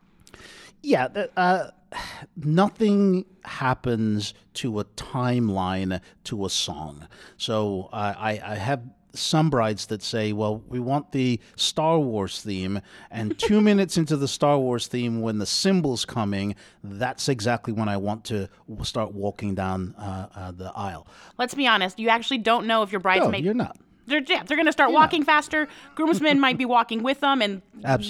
Yeah, 0.81 1.09
uh, 1.37 1.67
nothing 2.35 3.25
happens 3.45 4.33
to 4.55 4.79
a 4.79 4.85
timeline 4.85 6.01
to 6.23 6.45
a 6.45 6.49
song. 6.49 7.07
So 7.37 7.89
I, 7.93 8.07
I, 8.41 8.51
I 8.53 8.55
have 8.55 8.81
some 9.13 9.49
brides 9.49 9.85
that 9.87 10.01
say, 10.01 10.33
well, 10.33 10.63
we 10.67 10.79
want 10.79 11.11
the 11.11 11.39
Star 11.55 11.99
Wars 11.99 12.41
theme, 12.41 12.81
and 13.11 13.37
two 13.37 13.61
minutes 13.69 13.97
into 13.97 14.17
the 14.17 14.27
Star 14.27 14.57
Wars 14.57 14.87
theme, 14.87 15.21
when 15.21 15.37
the 15.37 15.45
cymbals 15.45 16.05
coming, 16.05 16.55
that's 16.83 17.29
exactly 17.29 17.73
when 17.73 17.87
I 17.89 17.97
want 17.97 18.23
to 18.25 18.49
start 18.83 19.13
walking 19.13 19.53
down 19.55 19.93
uh, 19.97 20.27
uh, 20.35 20.51
the 20.51 20.71
aisle. 20.75 21.07
let's 21.37 21.53
be 21.53 21.67
honest, 21.67 21.99
you 21.99 22.09
actually 22.09 22.39
don't 22.39 22.65
know 22.67 22.81
if 22.83 22.91
your 22.91 22.99
No, 22.99 23.03
bridesmaid. 23.03 23.43
you're 23.45 23.53
not. 23.53 23.77
They're, 24.05 24.21
yeah, 24.27 24.43
they're 24.43 24.57
going 24.57 24.65
to 24.65 24.73
start 24.73 24.91
walking 24.91 25.23
faster. 25.23 25.67
Groomsmen 25.95 26.37
might 26.37 26.57
be 26.57 26.65
walking 26.65 27.03
with 27.03 27.21
them, 27.21 27.41
and 27.41 27.61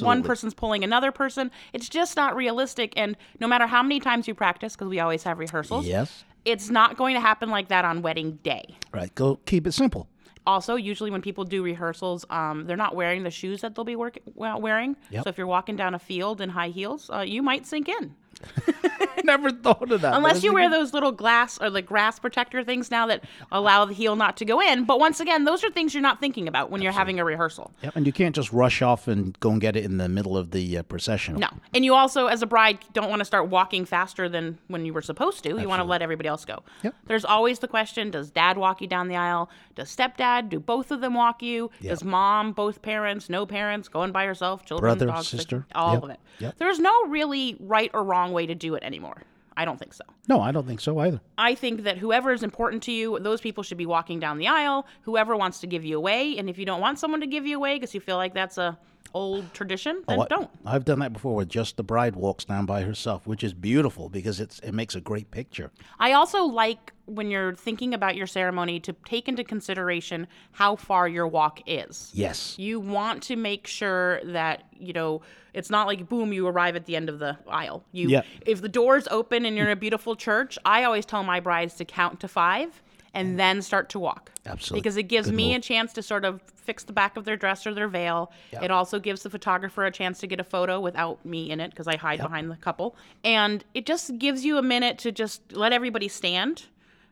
one 0.02 0.24
person's 0.24 0.56
pulling 0.56 0.84
another 0.84 1.12
person. 1.12 1.52
It's 1.72 1.88
just 1.88 2.16
not 2.16 2.36
realistic. 2.36 2.94
And 2.98 3.16
no 3.40 3.48
matter 3.48 3.68
how 3.68 3.84
many 3.84 4.00
times 4.00 4.28
you 4.28 4.34
practice, 4.34 4.74
because 4.76 4.88
we 4.88 5.00
always 5.00 5.22
have 5.22 5.38
rehearsals, 5.38 5.86
Yes. 5.86 6.24
it's 6.46 6.72
not 6.72 6.98
going 6.98 7.14
to 7.14 7.22
happen 7.22 7.50
like 7.52 7.68
that 7.68 7.86
on 7.86 8.02
wedding 8.02 8.40
day. 8.42 8.76
Right. 8.92 9.14
Go 9.14 9.36
keep 9.46 9.68
it 9.68 9.74
simple. 9.74 10.08
Also, 10.46 10.76
usually 10.76 11.10
when 11.10 11.22
people 11.22 11.44
do 11.46 11.64
rehearsals, 11.64 12.26
um, 12.30 12.66
they're 12.66 12.76
not 12.78 12.96
wearing 12.96 13.24
the 13.24 13.32
shoes 13.32 13.62
that 13.62 13.76
they'll 13.76 13.86
be 13.86 13.96
work- 13.96 14.20
wearing. 14.36 14.96
Yep. 15.10 15.24
So 15.24 15.30
if 15.30 15.38
you're 15.38 15.48
walking 15.48 15.76
down 15.76 15.94
a 15.94 16.00
field 16.00 16.42
in 16.42 16.50
high 16.50 16.70
heels, 16.70 17.10
uh, 17.10 17.20
you 17.20 17.42
might 17.42 17.66
sink 17.66 17.88
in. 17.88 18.16
Never 19.24 19.52
thought 19.52 19.92
of 19.92 20.02
that. 20.02 20.14
Unless 20.16 20.44
you 20.44 20.54
wear 20.54 20.70
those 20.70 20.94
little 20.94 21.12
glass 21.12 21.58
or 21.62 21.70
like 21.70 21.86
grass 21.86 22.20
protector 22.20 22.64
things 22.64 22.92
now 22.92 23.08
that 23.08 23.24
allow 23.52 23.86
the 23.86 23.94
heel 23.94 24.16
not 24.16 24.36
to 24.38 24.46
go 24.46 24.60
in. 24.62 24.84
But 24.84 25.00
once 25.00 25.20
again, 25.20 25.46
those 25.46 25.64
are 25.64 25.70
things 25.72 25.94
you're 25.94 26.02
not 26.04 26.20
thinking 26.20 26.48
about 26.48 26.72
when 26.72 26.82
you're 26.82 26.92
having 26.92 27.20
a 27.20 27.26
rehearsal. 27.26 27.72
Yep, 27.84 27.96
and 27.96 28.06
you 28.06 28.12
can't 28.12 28.36
just 28.36 28.52
rush 28.52 28.82
off 28.82 29.08
and 29.08 29.40
go 29.40 29.52
and 29.52 29.62
get 29.62 29.76
it 29.76 29.86
in 29.86 29.98
the 29.98 30.10
middle 30.10 30.36
of 30.38 30.52
the 30.52 30.78
uh, 30.80 30.84
procession. 30.84 31.36
No. 31.38 31.48
And 31.74 31.86
you 31.86 31.94
also, 31.94 32.28
as 32.28 32.42
a 32.42 32.46
bride, 32.46 32.80
don't 32.92 33.10
want 33.10 33.20
to 33.20 33.26
start 33.26 33.48
walking 33.48 33.86
faster 33.86 34.28
than 34.28 34.58
when 34.68 34.86
you 34.86 34.94
were 34.94 35.02
supposed 35.02 35.44
to. 35.44 35.60
You 35.60 35.70
want 35.70 35.80
to 35.80 35.86
let 35.88 36.02
everybody 36.02 36.28
else 36.28 36.44
go. 36.44 36.64
Yep. 36.84 36.96
There's 37.06 37.26
always 37.26 37.60
the 37.60 37.68
question 37.68 38.12
does 38.12 38.30
dad 38.30 38.58
walk 38.58 38.82
you 38.82 38.88
down 38.88 39.08
the 39.08 39.16
aisle? 39.16 39.50
Does 39.76 39.96
stepdad? 39.96 40.50
Do 40.50 40.60
both 40.60 40.92
of 40.92 41.02
them 41.02 41.14
walk 41.14 41.42
you? 41.42 41.72
Does 41.82 42.04
mom, 42.04 42.52
both 42.52 42.82
parents, 42.82 43.30
no 43.30 43.46
parents, 43.46 43.88
going 43.88 44.12
by 44.12 44.26
yourself, 44.26 44.66
children, 44.66 44.84
Brother, 44.98 45.06
dogs, 45.08 45.28
sister? 45.30 45.66
all 45.74 45.94
Yep. 45.94 46.04
of 46.04 46.10
it? 46.10 46.20
Yep. 46.40 46.56
There's 46.58 46.80
no 46.80 47.06
really 47.08 47.56
right 47.60 47.90
or 47.94 48.04
wrong 48.04 48.33
way 48.34 48.46
to 48.46 48.56
do 48.56 48.76
it 48.76 48.84
anymore. 48.84 49.22
I 49.56 49.66
don't 49.66 49.78
think 49.78 49.94
so. 49.94 50.04
No, 50.28 50.42
I 50.42 50.52
don't 50.52 50.66
think 50.66 50.82
so 50.82 50.98
either. 51.00 51.22
I 51.38 51.54
think 51.54 51.84
that 51.84 51.98
whoever 52.00 52.32
is 52.32 52.44
important 52.44 52.82
to 52.84 52.92
you, 52.92 53.20
those 53.20 53.40
people 53.40 53.64
should 53.64 53.78
be 53.78 53.86
walking 53.86 54.20
down 54.20 54.40
the 54.40 54.48
aisle. 54.48 54.88
Whoever 55.04 55.36
wants 55.36 55.60
to 55.60 55.68
give 55.68 55.86
you 55.86 55.96
away, 55.98 56.38
and 56.38 56.50
if 56.50 56.58
you 56.58 56.66
don't 56.66 56.82
want 56.82 56.98
someone 56.98 57.22
to 57.22 57.28
give 57.28 57.46
you 57.46 57.58
away 57.58 57.76
because 57.76 57.94
you 57.94 58.02
feel 58.02 58.18
like 58.18 58.34
that's 58.34 58.58
a 58.58 58.78
old 59.14 59.54
tradition, 59.54 60.04
then 60.08 60.20
Oh, 60.20 60.24
I- 60.24 60.28
don't. 60.28 60.50
I've 60.66 60.86
done 60.86 61.00
that 61.00 61.14
before 61.14 61.36
where 61.36 61.46
just 61.46 61.78
the 61.78 61.84
bride 61.84 62.16
walks 62.16 62.46
down 62.46 62.66
by 62.66 62.82
herself, 62.82 63.28
which 63.28 63.44
is 63.44 63.54
beautiful 63.54 64.10
because 64.10 64.40
it's 64.40 64.60
it 64.60 64.72
makes 64.74 64.96
a 64.96 65.02
great 65.02 65.30
picture. 65.32 65.72
I 66.00 66.14
also 66.14 66.44
like 66.44 66.94
when 67.06 67.30
you're 67.30 67.54
thinking 67.56 67.94
about 67.94 68.16
your 68.16 68.26
ceremony 68.28 68.80
to 68.80 68.94
take 69.06 69.28
into 69.28 69.44
consideration 69.44 70.26
how 70.54 70.76
far 70.76 71.08
your 71.08 71.28
walk 71.28 71.60
is. 71.66 72.12
Yes. 72.14 72.58
You 72.58 72.80
want 72.80 73.24
to 73.24 73.36
make 73.36 73.68
sure 73.68 74.22
that, 74.24 74.64
you 74.78 74.94
know, 74.94 75.22
it's 75.54 75.70
not 75.70 75.86
like 75.88 76.08
boom, 76.10 76.32
you 76.34 76.48
arrive 76.48 76.76
at 76.76 76.86
the 76.86 76.96
end 76.96 77.10
of 77.10 77.20
the 77.20 77.38
aisle. 77.48 77.84
You 77.92 78.10
Yeah. 78.10 78.22
if 78.46 78.62
the 78.62 78.70
door's 78.70 79.08
open 79.10 79.46
and 79.46 79.56
you're 79.58 79.66
in 79.68 79.72
a 79.74 79.76
beautiful 79.76 80.16
church, 80.16 80.58
I 80.66 80.84
always 80.86 81.06
tell 81.06 81.24
my 81.24 81.40
brides 81.40 81.76
to 81.76 81.86
count 81.86 82.20
to 82.22 82.28
5 82.28 82.82
and 83.14 83.38
then 83.40 83.62
start 83.62 83.90
to 83.90 84.00
walk. 84.00 84.32
Absolutely. 84.46 84.82
Because 84.82 84.98
it 84.98 85.04
gives 85.04 85.28
Good 85.30 85.36
me 85.36 85.50
move. 85.50 85.58
a 85.58 85.62
chance 85.62 85.94
to 85.94 86.02
sort 86.04 86.26
of 86.26 86.42
fix 86.56 86.84
the 86.84 86.94
back 86.94 87.16
of 87.18 87.26
their 87.26 87.38
dress 87.38 87.66
or 87.66 87.74
their 87.74 87.88
veil. 87.88 88.32
It 88.52 88.72
also 88.72 89.00
gives 89.00 89.24
the 89.24 89.30
photographer 89.30 89.86
a 89.86 89.92
chance 89.92 90.20
to 90.20 90.28
get 90.28 90.40
a 90.40 90.44
photo 90.44 90.80
without 90.80 91.26
me 91.26 91.50
in 91.50 91.60
it 91.60 91.72
because 91.72 91.88
I 91.88 91.96
hide 91.96 92.20
behind 92.20 92.52
the 92.52 92.56
couple. 92.58 92.96
And 93.24 93.64
it 93.74 93.86
just 93.86 94.18
gives 94.18 94.44
you 94.44 94.58
a 94.58 94.62
minute 94.62 94.98
to 95.00 95.12
just 95.12 95.42
let 95.54 95.72
everybody 95.74 96.08
stand. 96.08 96.64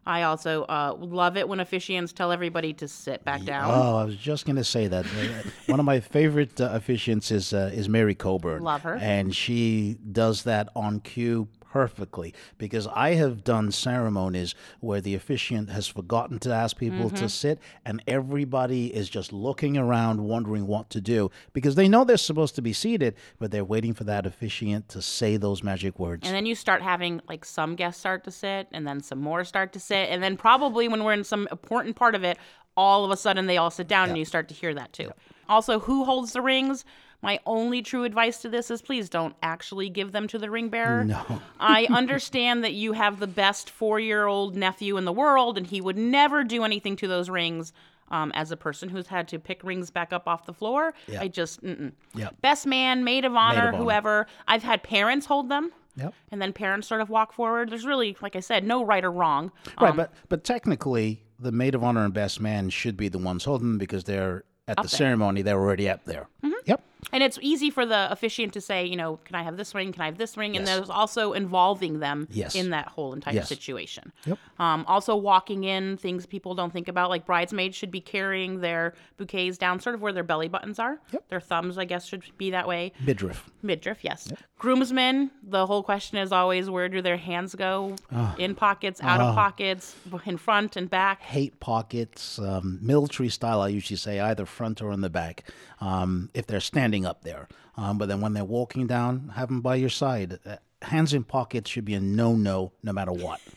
I 0.06 0.24
also 0.24 0.64
uh, 0.64 0.96
love 1.00 1.38
it 1.38 1.48
when 1.48 1.60
officiants 1.60 2.12
tell 2.12 2.32
everybody 2.32 2.74
to 2.74 2.88
sit 2.88 3.24
back 3.24 3.44
down. 3.44 3.70
Oh, 3.72 3.98
I 3.98 4.04
was 4.04 4.16
just 4.16 4.46
going 4.48 4.56
to 4.56 4.64
say 4.64 4.88
that. 4.88 5.06
Uh, 5.06 5.50
One 5.68 5.80
of 5.80 5.86
my 5.86 6.00
favorite 6.00 6.60
uh, 6.60 6.78
officiants 6.78 7.32
is 7.32 7.54
uh, 7.54 7.70
is 7.72 7.88
Mary 7.88 8.16
Coburn. 8.16 8.64
Love 8.64 8.82
her. 8.82 8.96
and 8.96 9.36
she 9.36 9.98
does 10.12 10.44
that 10.44 10.70
on 10.76 11.02
cue 11.02 11.48
perfectly 11.72 12.34
because 12.58 12.86
I 12.88 13.14
have 13.14 13.44
done 13.44 13.72
ceremonies 13.72 14.54
where 14.82 15.00
the 15.00 15.16
officiant 15.16 15.70
has 15.70 15.88
forgotten 15.88 16.38
to 16.40 16.54
ask 16.54 16.78
people 16.78 16.92
Mm-hmm. 16.92 17.16
to 17.16 17.30
sit, 17.30 17.60
and 17.86 18.04
everybody 18.08 18.94
is 18.94 19.10
just 19.10 19.32
looking 19.32 19.78
around, 19.78 20.22
wondering 20.24 20.68
what 20.68 20.90
to 20.90 21.00
do 21.02 21.32
because 21.54 21.76
they 21.76 21.88
know 21.88 22.04
they're 22.04 22.18
supposed 22.18 22.56
to 22.56 22.62
be 22.62 22.74
seated, 22.74 23.16
but 23.40 23.52
they're 23.52 23.64
waiting 23.64 23.94
for 23.94 24.04
that 24.04 24.26
officiant 24.26 24.90
to 24.90 25.02
say 25.02 25.38
those 25.38 25.64
magic 25.64 25.98
words. 25.98 26.28
And 26.28 26.36
then 26.36 26.46
you 26.46 26.56
start 26.56 26.82
having 26.82 27.22
like 27.30 27.46
some 27.46 27.76
guests 27.76 28.00
start 28.02 28.24
to 28.26 28.32
sit, 28.32 28.68
and 28.72 28.86
then 28.86 29.02
some 29.02 29.20
more 29.20 29.44
start 29.44 29.72
to 29.74 29.80
sit, 29.80 30.10
and 30.10 30.22
then 30.22 30.36
probably 30.38 30.88
when 30.88 31.04
we're 31.04 31.14
in 31.14 31.24
some 31.24 31.48
important 31.52 31.96
part 31.96 32.14
of 32.16 32.24
it, 32.24 32.38
all 32.76 33.06
of 33.06 33.12
a 33.12 33.18
sudden 33.18 33.48
they 33.48 33.58
all 33.58 33.72
sit 33.72 33.88
down, 33.88 34.10
and 34.10 34.18
you 34.18 34.26
start 34.26 34.48
to 34.50 34.54
hear 34.54 34.74
that 34.74 34.92
too. 34.94 35.10
Also, 35.48 35.80
who 35.80 36.06
holds 36.06 36.34
the 36.34 36.42
rings? 36.42 36.86
My 37.22 37.40
only 37.46 37.82
true 37.82 38.04
advice 38.04 38.42
to 38.42 38.50
this 38.50 38.72
is 38.72 38.82
please 38.82 39.08
don't 39.10 39.36
actually 39.44 39.90
give 39.90 40.12
them 40.12 40.28
to 40.30 40.40
the 40.40 40.50
ring 40.50 40.70
bearer. 40.70 41.04
No. 41.04 41.42
I 41.60 41.86
understand 41.92 42.64
that 42.64 42.74
you 42.74 42.94
have 42.94 43.20
the 43.20 43.28
best 43.28 43.70
four 43.70 44.00
year 44.00 44.26
old 44.26 44.56
nephew 44.56 44.98
in 44.98 45.06
the 45.06 45.14
world, 45.14 45.58
and 45.58 45.68
he 45.68 45.82
would 45.82 45.98
never 45.98 46.44
do 46.44 46.64
anything 46.64 46.96
to 46.98 47.08
those 47.08 47.30
rings. 47.30 47.74
Um, 48.10 48.34
as 48.36 48.52
a 48.52 48.58
person 48.58 48.90
who's 48.90 49.08
had 49.08 49.30
to 49.30 49.40
pick 49.40 49.64
rings 49.64 49.90
back 49.90 50.12
up 50.12 50.28
off 50.28 50.46
the 50.46 50.52
floor, 50.54 50.94
I 51.18 51.30
just, 51.30 51.64
mm-mm. 51.64 51.94
Yep. 52.14 52.42
best 52.42 52.68
man, 52.68 53.06
maid 53.06 53.24
of 53.24 53.34
honor, 53.38 53.70
of 53.70 53.76
honor. 53.76 53.78
whoever. 53.78 54.28
I've 54.50 54.64
had 54.64 54.84
parents 54.84 55.26
hold 55.26 55.48
them 55.48 55.72
Yep. 55.96 56.14
and 56.30 56.42
then 56.42 56.52
parents 56.52 56.90
sort 56.90 57.00
of 57.00 57.10
walk 57.10 57.32
forward. 57.32 57.70
There's 57.70 57.86
really, 57.86 58.18
like 58.22 58.36
I 58.36 58.42
said, 58.42 58.66
no 58.66 58.84
right 58.84 59.06
or 59.06 59.12
wrong. 59.14 59.54
Right, 59.80 59.92
Um, 59.92 59.96
but 59.96 60.14
but 60.28 60.44
technically, 60.44 61.24
the 61.40 61.54
maid 61.54 61.74
of 61.74 61.86
honor 61.86 62.04
and 62.04 62.14
best 62.14 62.42
man 62.42 62.70
should 62.70 62.98
be 62.98 63.08
the 63.08 63.18
ones 63.18 63.46
holding 63.46 63.70
them 63.70 63.78
because 63.78 64.04
they're 64.04 64.44
at 64.68 64.76
the 64.76 64.82
there. 64.82 64.88
Mm-hmm. 64.88 64.96
ceremony. 64.98 65.42
They're 65.42 65.58
already 65.60 65.88
up 65.90 66.04
there. 66.04 66.28
Yep. 66.66 66.84
And 67.12 67.24
it's 67.24 67.38
easy 67.42 67.70
for 67.70 67.86
the 67.86 68.12
officiant 68.12 68.54
to 68.54 68.62
say, 68.62 68.86
you 68.86 68.96
know, 68.96 69.18
can 69.26 69.36
I 69.36 69.44
have 69.44 69.58
this 69.58 69.74
ring? 69.76 69.92
Can 69.92 70.02
I 70.02 70.06
have 70.06 70.18
this 70.18 70.38
ring? 70.38 70.56
And 70.56 70.66
Yes. 70.66 70.76
there's 70.78 70.90
also 70.90 71.34
involving 71.34 72.00
them 72.00 72.28
Yes. 72.32 72.56
in 72.56 72.70
that 72.72 72.88
whole 72.90 73.14
entire 73.14 73.34
Yes. 73.36 73.50
situation. 73.50 74.12
Yep. 74.26 74.38
Um, 74.60 74.86
also, 74.88 75.16
walking 75.16 75.64
in, 75.64 75.98
things 75.98 76.26
people 76.26 76.56
don't 76.56 76.72
think 76.74 76.88
about, 76.88 77.10
like 77.10 77.26
bridesmaids 77.26 77.76
should 77.76 77.92
be 77.92 78.02
carrying 78.02 78.62
their 78.62 78.94
bouquets 79.18 79.58
down 79.58 79.80
sort 79.80 79.96
of 79.96 80.02
where 80.02 80.14
their 80.14 80.24
belly 80.24 80.48
buttons 80.48 80.80
are. 80.80 81.00
Yep. 81.12 81.30
Their 81.30 81.40
thumbs, 81.42 81.78
I 81.78 81.86
guess, 81.86 82.06
should 82.06 82.24
be 82.38 82.52
that 82.52 82.68
way. 82.68 82.92
Midriff. 83.06 83.50
Midriff, 83.64 84.04
yes. 84.04 84.32
Groomsmen, 84.60 85.32
the 85.42 85.66
whole 85.66 85.82
question 85.84 86.18
is 86.20 86.32
always 86.32 86.70
where 86.70 86.88
do 86.88 87.02
their 87.02 87.18
hands 87.18 87.56
go? 87.56 87.96
In 88.38 88.54
pockets, 88.56 89.02
out 89.02 89.20
of 89.22 89.34
pockets, 89.34 89.96
in 90.26 90.38
front 90.38 90.76
and 90.76 90.90
back. 90.90 91.22
Hate 91.22 91.60
pockets, 91.60 92.38
um, 92.38 92.78
military 92.82 93.30
style. 93.30 93.62
I 93.62 93.70
usually 93.70 93.98
say 93.98 94.20
either 94.20 94.46
front 94.46 94.82
or 94.82 94.92
in 94.92 95.02
the 95.02 95.10
back. 95.10 95.46
Um, 95.80 96.30
if 96.36 96.46
they're 96.46 96.60
standing 96.60 96.91
up 97.06 97.24
there, 97.24 97.48
um, 97.78 97.98
but 97.98 98.08
then 98.08 98.22
when 98.22 98.34
they're 98.34 98.44
walking 98.44 98.88
down, 98.88 99.32
have 99.36 99.48
them 99.50 99.62
by 99.62 99.76
your 99.76 99.90
side. 99.90 100.40
Uh, 100.46 100.58
hands 100.82 101.14
in 101.14 101.24
pockets 101.24 101.70
should 101.70 101.86
be 101.86 101.94
a 101.94 102.00
no-no, 102.00 102.72
no 102.84 102.92
matter 102.94 103.12
what. 103.12 103.40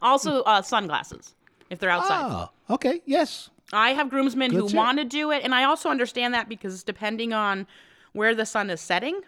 Also, 0.00 0.42
uh, 0.44 0.62
sunglasses 0.62 1.34
if 1.68 1.78
they're 1.78 1.90
outside. 1.90 2.22
Ah, 2.22 2.50
okay, 2.70 3.02
yes, 3.04 3.50
I 3.72 3.92
have 3.92 4.08
groomsmen 4.08 4.50
who 4.50 4.66
tip. 4.68 4.76
want 4.76 4.96
to 4.98 5.04
do 5.04 5.30
it, 5.30 5.42
and 5.44 5.54
I 5.54 5.64
also 5.64 5.90
understand 5.90 6.32
that 6.32 6.48
because 6.48 6.82
depending 6.82 7.34
on 7.34 7.66
where 8.12 8.34
the 8.34 8.46
sun 8.46 8.70
is 8.70 8.80
setting 8.80 9.20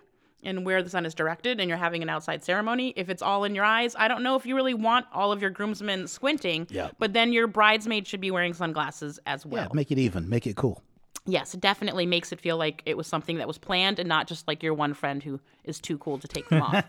and 0.42 0.64
where 0.64 0.82
the 0.82 0.88
sun 0.90 1.04
is 1.04 1.14
directed, 1.14 1.60
and 1.60 1.68
you're 1.68 1.76
having 1.78 2.02
an 2.02 2.08
outside 2.08 2.42
ceremony, 2.44 2.94
if 2.96 3.08
it's 3.10 3.20
all 3.22 3.44
in 3.44 3.54
your 3.54 3.64
eyes, 3.64 3.94
I 3.98 4.08
don't 4.08 4.22
know 4.22 4.34
if 4.36 4.46
you 4.46 4.54
really 4.56 4.74
want 4.74 5.06
all 5.12 5.30
of 5.32 5.40
your 5.40 5.50
groomsmen 5.50 6.06
squinting. 6.06 6.66
Yeah. 6.70 6.90
But 6.98 7.12
then 7.12 7.32
your 7.32 7.46
bridesmaid 7.46 8.06
should 8.06 8.20
be 8.20 8.30
wearing 8.30 8.54
sunglasses 8.54 9.18
as 9.26 9.44
well. 9.46 9.64
yeah. 9.64 9.68
Make 9.74 9.90
it 9.90 9.98
even. 9.98 10.28
Make 10.28 10.46
it 10.46 10.56
cool. 10.56 10.82
Yes, 11.26 11.54
it 11.54 11.60
definitely 11.60 12.06
makes 12.06 12.32
it 12.32 12.40
feel 12.40 12.56
like 12.56 12.82
it 12.84 12.96
was 12.96 13.06
something 13.06 13.38
that 13.38 13.48
was 13.48 13.58
planned 13.58 13.98
and 13.98 14.08
not 14.08 14.26
just 14.26 14.46
like 14.46 14.62
your 14.62 14.74
one 14.74 14.94
friend 14.94 15.22
who 15.22 15.40
is 15.64 15.80
too 15.80 15.96
cool 15.98 16.18
to 16.18 16.28
take 16.28 16.48
them 16.48 16.62
off. 16.62 16.84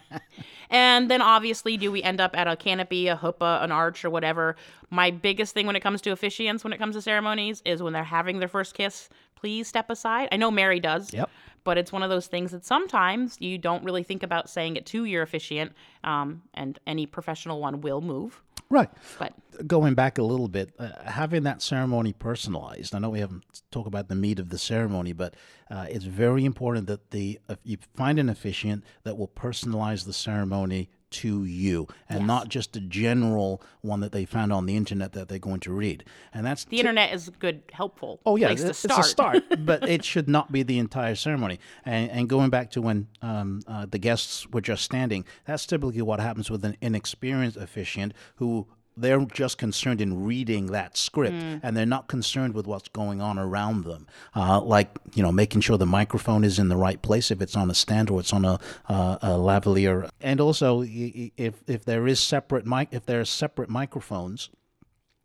and 0.70 1.10
then 1.10 1.22
obviously, 1.22 1.76
do 1.76 1.92
we 1.92 2.02
end 2.02 2.20
up 2.20 2.36
at 2.36 2.48
a 2.48 2.56
canopy, 2.56 3.08
a 3.08 3.16
huppah, 3.16 3.62
an 3.62 3.70
arch, 3.70 4.04
or 4.04 4.10
whatever? 4.10 4.56
My 4.90 5.10
biggest 5.10 5.54
thing 5.54 5.66
when 5.66 5.76
it 5.76 5.80
comes 5.80 6.00
to 6.02 6.10
officiants, 6.10 6.64
when 6.64 6.72
it 6.72 6.78
comes 6.78 6.96
to 6.96 7.02
ceremonies, 7.02 7.62
is 7.64 7.82
when 7.82 7.92
they're 7.92 8.04
having 8.04 8.40
their 8.40 8.48
first 8.48 8.74
kiss, 8.74 9.08
please 9.36 9.68
step 9.68 9.90
aside. 9.90 10.28
I 10.32 10.36
know 10.36 10.50
Mary 10.50 10.80
does. 10.80 11.12
Yep. 11.12 11.30
But 11.64 11.76
it's 11.76 11.92
one 11.92 12.02
of 12.02 12.08
those 12.08 12.28
things 12.28 12.52
that 12.52 12.64
sometimes 12.64 13.36
you 13.40 13.58
don't 13.58 13.84
really 13.84 14.02
think 14.02 14.22
about 14.22 14.48
saying 14.48 14.76
it 14.76 14.86
to 14.86 15.04
your 15.04 15.22
officiant, 15.22 15.72
um, 16.02 16.42
and 16.54 16.78
any 16.86 17.04
professional 17.04 17.60
one 17.60 17.82
will 17.82 18.00
move. 18.00 18.42
Right. 18.70 18.90
But 19.18 19.34
Going 19.66 19.94
back 19.94 20.18
a 20.18 20.22
little 20.22 20.48
bit, 20.48 20.72
uh, 20.78 20.90
having 21.04 21.42
that 21.44 21.62
ceremony 21.62 22.12
personalized. 22.12 22.94
I 22.94 22.98
know 22.98 23.10
we 23.10 23.20
haven't 23.20 23.44
talked 23.70 23.88
about 23.88 24.08
the 24.08 24.14
meat 24.14 24.38
of 24.38 24.50
the 24.50 24.58
ceremony, 24.58 25.12
but 25.12 25.34
uh, 25.70 25.86
it's 25.88 26.04
very 26.04 26.44
important 26.44 26.86
that 26.86 27.10
the 27.10 27.40
if 27.48 27.58
you 27.64 27.78
find 27.96 28.18
an 28.18 28.28
officiant 28.28 28.84
that 29.02 29.16
will 29.16 29.28
personalize 29.28 30.04
the 30.04 30.12
ceremony 30.12 30.90
to 31.10 31.44
you, 31.44 31.88
and 32.08 32.26
not 32.26 32.48
just 32.48 32.76
a 32.76 32.80
general 32.80 33.62
one 33.80 34.00
that 34.00 34.12
they 34.12 34.24
found 34.24 34.52
on 34.52 34.66
the 34.66 34.76
internet 34.76 35.12
that 35.12 35.28
they're 35.28 35.38
going 35.38 35.60
to 35.60 35.72
read. 35.72 36.04
And 36.32 36.44
that's 36.44 36.64
the 36.64 36.78
internet 36.78 37.12
is 37.12 37.30
good, 37.38 37.62
helpful 37.72 38.20
Oh 38.26 38.36
yeah, 38.36 38.48
place 38.48 38.62
to 38.62 38.70
it's 38.70 38.84
a 38.84 39.02
start, 39.02 39.44
but 39.64 39.88
it 39.88 40.04
should 40.04 40.28
not 40.28 40.52
be 40.52 40.62
the 40.62 40.78
entire 40.78 41.14
ceremony. 41.14 41.58
And, 41.84 42.10
and 42.10 42.28
going 42.28 42.50
back 42.50 42.70
to 42.72 42.82
when 42.82 43.08
um, 43.22 43.62
uh, 43.66 43.86
the 43.86 43.98
guests 43.98 44.48
were 44.50 44.60
just 44.60 44.84
standing, 44.84 45.24
that's 45.44 45.66
typically 45.66 46.02
what 46.02 46.20
happens 46.20 46.50
with 46.50 46.64
an 46.64 46.76
inexperienced 46.80 47.56
officiant 47.56 48.12
who 48.36 48.66
they're 49.00 49.24
just 49.24 49.58
concerned 49.58 50.00
in 50.00 50.24
reading 50.24 50.66
that 50.66 50.96
script, 50.96 51.34
and 51.62 51.76
they're 51.76 51.86
not 51.86 52.08
concerned 52.08 52.54
with 52.54 52.66
what's 52.66 52.88
going 52.88 53.20
on 53.20 53.38
around 53.38 53.84
them, 53.84 54.06
uh, 54.34 54.60
like 54.60 54.90
you 55.14 55.22
know 55.22 55.32
making 55.32 55.60
sure 55.60 55.76
the 55.78 55.86
microphone 55.86 56.44
is 56.44 56.58
in 56.58 56.68
the 56.68 56.76
right 56.76 57.00
place 57.02 57.30
if 57.30 57.40
it's 57.40 57.56
on 57.56 57.70
a 57.70 57.74
stand 57.74 58.10
or 58.10 58.20
it's 58.20 58.32
on 58.32 58.44
a, 58.44 58.58
uh, 58.88 59.18
a 59.22 59.28
lavalier, 59.30 60.08
and 60.20 60.40
also 60.40 60.82
if 60.82 61.54
if 61.66 61.84
there 61.84 62.06
is 62.06 62.20
separate 62.20 62.66
mic 62.66 62.88
if 62.90 63.06
there 63.06 63.20
are 63.20 63.24
separate 63.24 63.68
microphones 63.70 64.50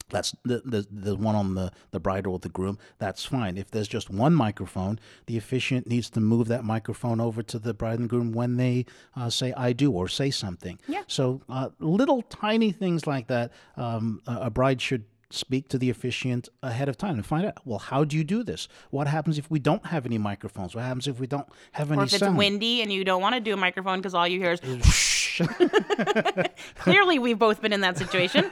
that's 0.09 0.35
the, 0.43 0.61
the 0.65 0.85
the 0.91 1.15
one 1.15 1.35
on 1.35 1.55
the 1.55 1.71
the 1.91 1.99
bride 1.99 2.27
or 2.27 2.39
the 2.39 2.49
groom. 2.49 2.77
That's 2.99 3.25
fine. 3.25 3.57
If 3.57 3.71
there's 3.71 3.87
just 3.87 4.09
one 4.09 4.33
microphone, 4.35 4.99
the 5.25 5.37
officiant 5.37 5.87
needs 5.87 6.09
to 6.11 6.19
move 6.19 6.47
that 6.49 6.63
microphone 6.63 7.19
over 7.19 7.41
to 7.43 7.59
the 7.59 7.73
bride 7.73 7.99
and 7.99 8.09
groom 8.09 8.31
when 8.31 8.57
they 8.57 8.85
uh, 9.15 9.29
say 9.29 9.53
"I 9.57 9.73
do" 9.73 9.91
or 9.91 10.07
say 10.07 10.29
something. 10.31 10.79
Yeah. 10.87 11.03
So 11.07 11.41
uh, 11.49 11.69
little 11.79 12.21
tiny 12.23 12.71
things 12.71 13.07
like 13.07 13.27
that, 13.27 13.51
um, 13.77 14.21
a, 14.27 14.49
bride 14.49 14.81
should 14.81 15.05
speak 15.31 15.67
to 15.69 15.79
the 15.79 15.89
officiant 15.89 16.47
ahead 16.61 16.87
of 16.87 16.95
time 16.97 17.15
and 17.15 17.25
find 17.25 17.45
out. 17.45 17.57
Well, 17.65 17.79
how 17.79 18.03
do 18.03 18.15
you 18.15 18.23
do 18.23 18.43
this? 18.43 18.67
What 18.91 19.07
happens 19.07 19.37
if 19.39 19.49
we 19.49 19.59
don't 19.59 19.85
have 19.87 20.05
any 20.05 20.19
microphones? 20.19 20.75
What 20.75 20.83
happens 20.83 21.07
if 21.07 21.19
we 21.19 21.25
don't 21.27 21.47
have 21.71 21.91
any 21.91 22.01
Or 22.01 22.03
if 22.03 22.13
it's 22.13 22.19
sound? 22.19 22.37
windy 22.37 22.81
and 22.81 22.91
you 22.93 23.03
don't 23.03 23.21
want 23.21 23.33
to 23.35 23.41
do 23.41 23.53
a 23.53 23.57
microphone 23.57 23.97
because 23.99 24.13
all 24.13 24.27
you 24.27 24.39
hear 24.39 24.51
is 24.51 24.61
clearly 26.79 27.19
we've 27.19 27.39
both 27.39 27.61
been 27.61 27.73
in 27.73 27.81
that 27.81 27.97
situation. 27.97 28.49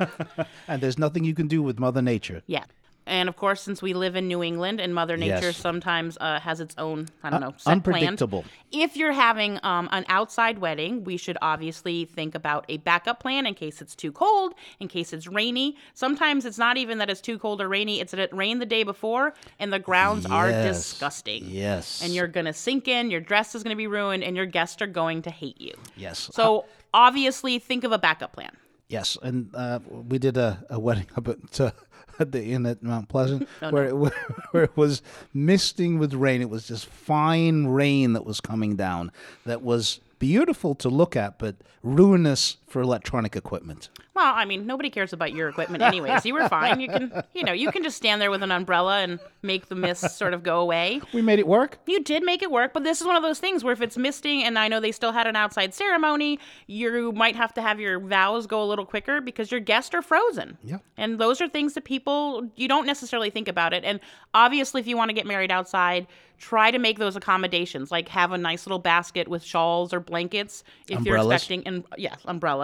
and 0.68 0.82
there's 0.82 0.98
nothing 0.98 1.24
you 1.24 1.34
can 1.34 1.48
do 1.48 1.62
with 1.62 1.80
Mother 1.80 2.02
Nature. 2.02 2.42
Yeah. 2.48 2.64
And 3.08 3.28
of 3.28 3.36
course, 3.36 3.62
since 3.64 3.82
we 3.82 3.94
live 3.96 4.16
in 4.16 4.28
New 4.28 4.44
England 4.44 4.80
and 4.80 4.94
Mother 4.94 5.18
Nature 5.18 5.48
Yes. 5.48 5.58
sometimes 5.58 6.20
uh, 6.22 6.40
has 6.40 6.60
its 6.60 6.76
own, 6.78 7.08
I 7.24 7.32
don't 7.32 7.42
know, 7.42 7.54
set 7.58 7.72
unpredictable. 7.72 8.44
Plan. 8.44 8.84
If 8.84 8.96
you're 8.96 9.12
having 9.12 9.60
um, 9.64 9.90
an 9.92 10.06
outside 10.08 10.60
wedding, 10.60 11.04
we 11.04 11.18
should 11.18 11.36
obviously 11.42 12.06
think 12.06 12.36
about 12.36 12.64
a 12.70 12.78
backup 12.78 13.20
plan 13.20 13.48
in 13.48 13.56
case 13.56 13.82
it's 13.82 13.96
too 13.96 14.12
cold, 14.12 14.54
in 14.80 14.88
case 14.88 15.14
it's 15.14 15.28
rainy. 15.28 15.76
Sometimes 15.96 16.46
it's 16.46 16.60
not 16.60 16.78
even 16.78 17.00
that 17.00 17.10
it's 17.10 17.22
too 17.22 17.40
cold 17.40 17.60
or 17.60 17.68
rainy, 17.68 18.00
it's 18.00 18.12
that 18.12 18.20
it 18.20 18.32
rained 18.36 18.62
the 18.62 18.68
day 18.68 18.84
before 18.84 19.34
and 19.58 19.74
the 19.74 19.79
grounds 19.79 20.27
are 20.27 20.51
disgusting. 20.51 21.46
Yes. 21.48 22.01
And 22.03 22.14
you're 22.14 22.27
going 22.27 22.46
to 22.46 22.53
sink 22.53 22.88
in, 22.88 23.10
your 23.10 23.20
dress 23.20 23.55
is 23.55 23.64
going 23.64 23.75
to 23.75 23.77
be 23.77 23.88
ruined, 23.88 24.24
and 24.24 24.38
your 24.38 24.46
guests 24.46 24.79
are 24.79 24.88
going 24.88 25.24
to 25.24 25.32
hate 25.32 25.60
you. 25.60 25.74
yes. 25.98 26.29
So 26.34 26.66
obviously, 26.94 27.60
think 27.60 27.84
of 27.84 27.92
a 27.92 28.00
backup 28.00 28.34
plan. 28.34 28.56
Yes, 28.88 29.18
and 29.22 29.50
uh, 29.56 29.80
we 29.88 30.20
did 30.20 30.36
a, 30.38 30.66
a 30.70 30.80
wedding 30.80 31.08
up 31.16 31.27
at, 31.27 31.62
uh, 31.62 31.72
at 32.20 32.32
the 32.32 32.44
inn 32.44 32.66
at 32.66 32.84
Mount 32.84 33.08
Pleasant 33.08 33.48
where, 33.70 33.86
it, 33.86 33.94
where 34.51 34.64
it 34.64 34.75
was 34.75 35.01
misting 35.34 35.98
with 35.98 36.14
rain. 36.14 36.42
It 36.42 36.50
was 36.50 36.68
just 36.68 36.86
fine 36.88 37.68
rain 37.68 38.14
that 38.14 38.25
was 38.25 38.42
coming 38.42 38.75
down 38.75 39.12
that 39.46 39.62
was 39.62 40.01
beautiful 40.20 40.75
to 40.75 40.90
look 40.90 41.16
at, 41.16 41.40
but 41.40 41.56
ruinous 41.82 42.58
for 42.72 42.81
electronic 42.81 43.36
equipment. 43.36 43.90
Well, 44.14 44.34
I 44.34 44.46
mean, 44.46 44.66
nobody 44.66 44.90
cares 44.90 45.14
about 45.14 45.34
your 45.34 45.50
equipment 45.50 45.84
anyways. 45.84 46.25
You 46.25 46.34
were 46.34 46.48
fine. 46.50 46.79
You 46.79 46.88
can, 46.88 47.24
you 47.34 47.44
know, 47.44 47.51
you 47.51 47.72
can 47.72 47.84
just 47.84 47.98
stand 47.98 48.22
there 48.22 48.31
with 48.31 48.44
an 48.44 48.51
umbrella 48.51 49.00
and 49.00 49.20
make 49.42 49.68
the 49.68 49.75
mist 49.75 50.18
sort 50.18 50.34
of 50.34 50.44
go 50.44 50.60
away. 50.60 51.01
We 51.14 51.22
made 51.22 51.40
it 51.40 51.48
work. 51.48 51.79
You 51.86 52.01
did 52.01 52.24
make 52.24 52.42
it 52.42 52.50
work, 52.50 52.74
but 52.74 52.84
this 52.84 53.01
is 53.01 53.07
one 53.07 53.16
of 53.16 53.24
those 53.24 53.40
things 53.40 53.64
where 53.64 53.74
if 53.74 53.81
it's 53.81 53.98
misting 53.98 54.44
and 54.44 54.57
I 54.57 54.68
know 54.68 54.79
they 54.79 54.92
still 54.92 55.12
had 55.12 55.27
an 55.27 55.36
outside 55.36 55.74
ceremony, 55.74 56.40
you 56.68 57.12
might 57.12 57.36
have 57.36 57.53
to 57.55 57.62
have 57.62 57.79
your 57.79 58.00
vows 58.00 58.48
go 58.48 58.64
a 58.64 58.66
little 58.66 58.86
quicker 58.86 59.22
because 59.22 59.51
your 59.51 59.60
guests 59.60 59.94
are 59.94 60.01
frozen. 60.01 60.57
Yeah. 60.64 60.77
And 60.98 61.20
those 61.20 61.42
are 61.42 61.50
things 61.50 61.74
that 61.74 61.84
people 61.84 62.50
you 62.55 62.68
don't 62.68 62.86
necessarily 62.86 63.29
think 63.29 63.48
about 63.48 63.74
it. 63.74 63.84
And 63.84 64.00
obviously 64.34 64.81
if 64.81 64.88
you 64.88 64.96
want 64.96 65.10
to 65.10 65.14
get 65.14 65.25
married 65.25 65.51
outside, 65.51 66.07
try 66.42 66.72
to 66.72 66.79
make 66.79 66.98
those 66.98 67.16
accommodations. 67.16 67.92
Like 67.92 68.10
have 68.10 68.31
a 68.31 68.38
nice 68.38 68.66
little 68.66 68.79
basket 68.79 69.27
with 69.27 69.44
shawls 69.44 69.94
or 69.94 70.00
blankets 70.00 70.64
if 70.90 71.05
you're 71.05 71.18
expecting 71.18 71.66
and 71.68 71.84
yes, 71.98 72.20
umbrellas. 72.25 72.61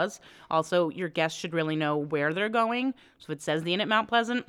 Also, 0.49 0.89
your 0.89 1.09
guests 1.09 1.39
should 1.39 1.53
really 1.53 1.75
know 1.75 1.97
where 1.97 2.33
they're 2.33 2.49
going. 2.49 2.93
So 3.19 3.31
if 3.31 3.37
it 3.37 3.41
says 3.41 3.63
the 3.63 3.73
Inn 3.73 3.81
at 3.81 3.87
Mount 3.87 4.07
Pleasant 4.07 4.45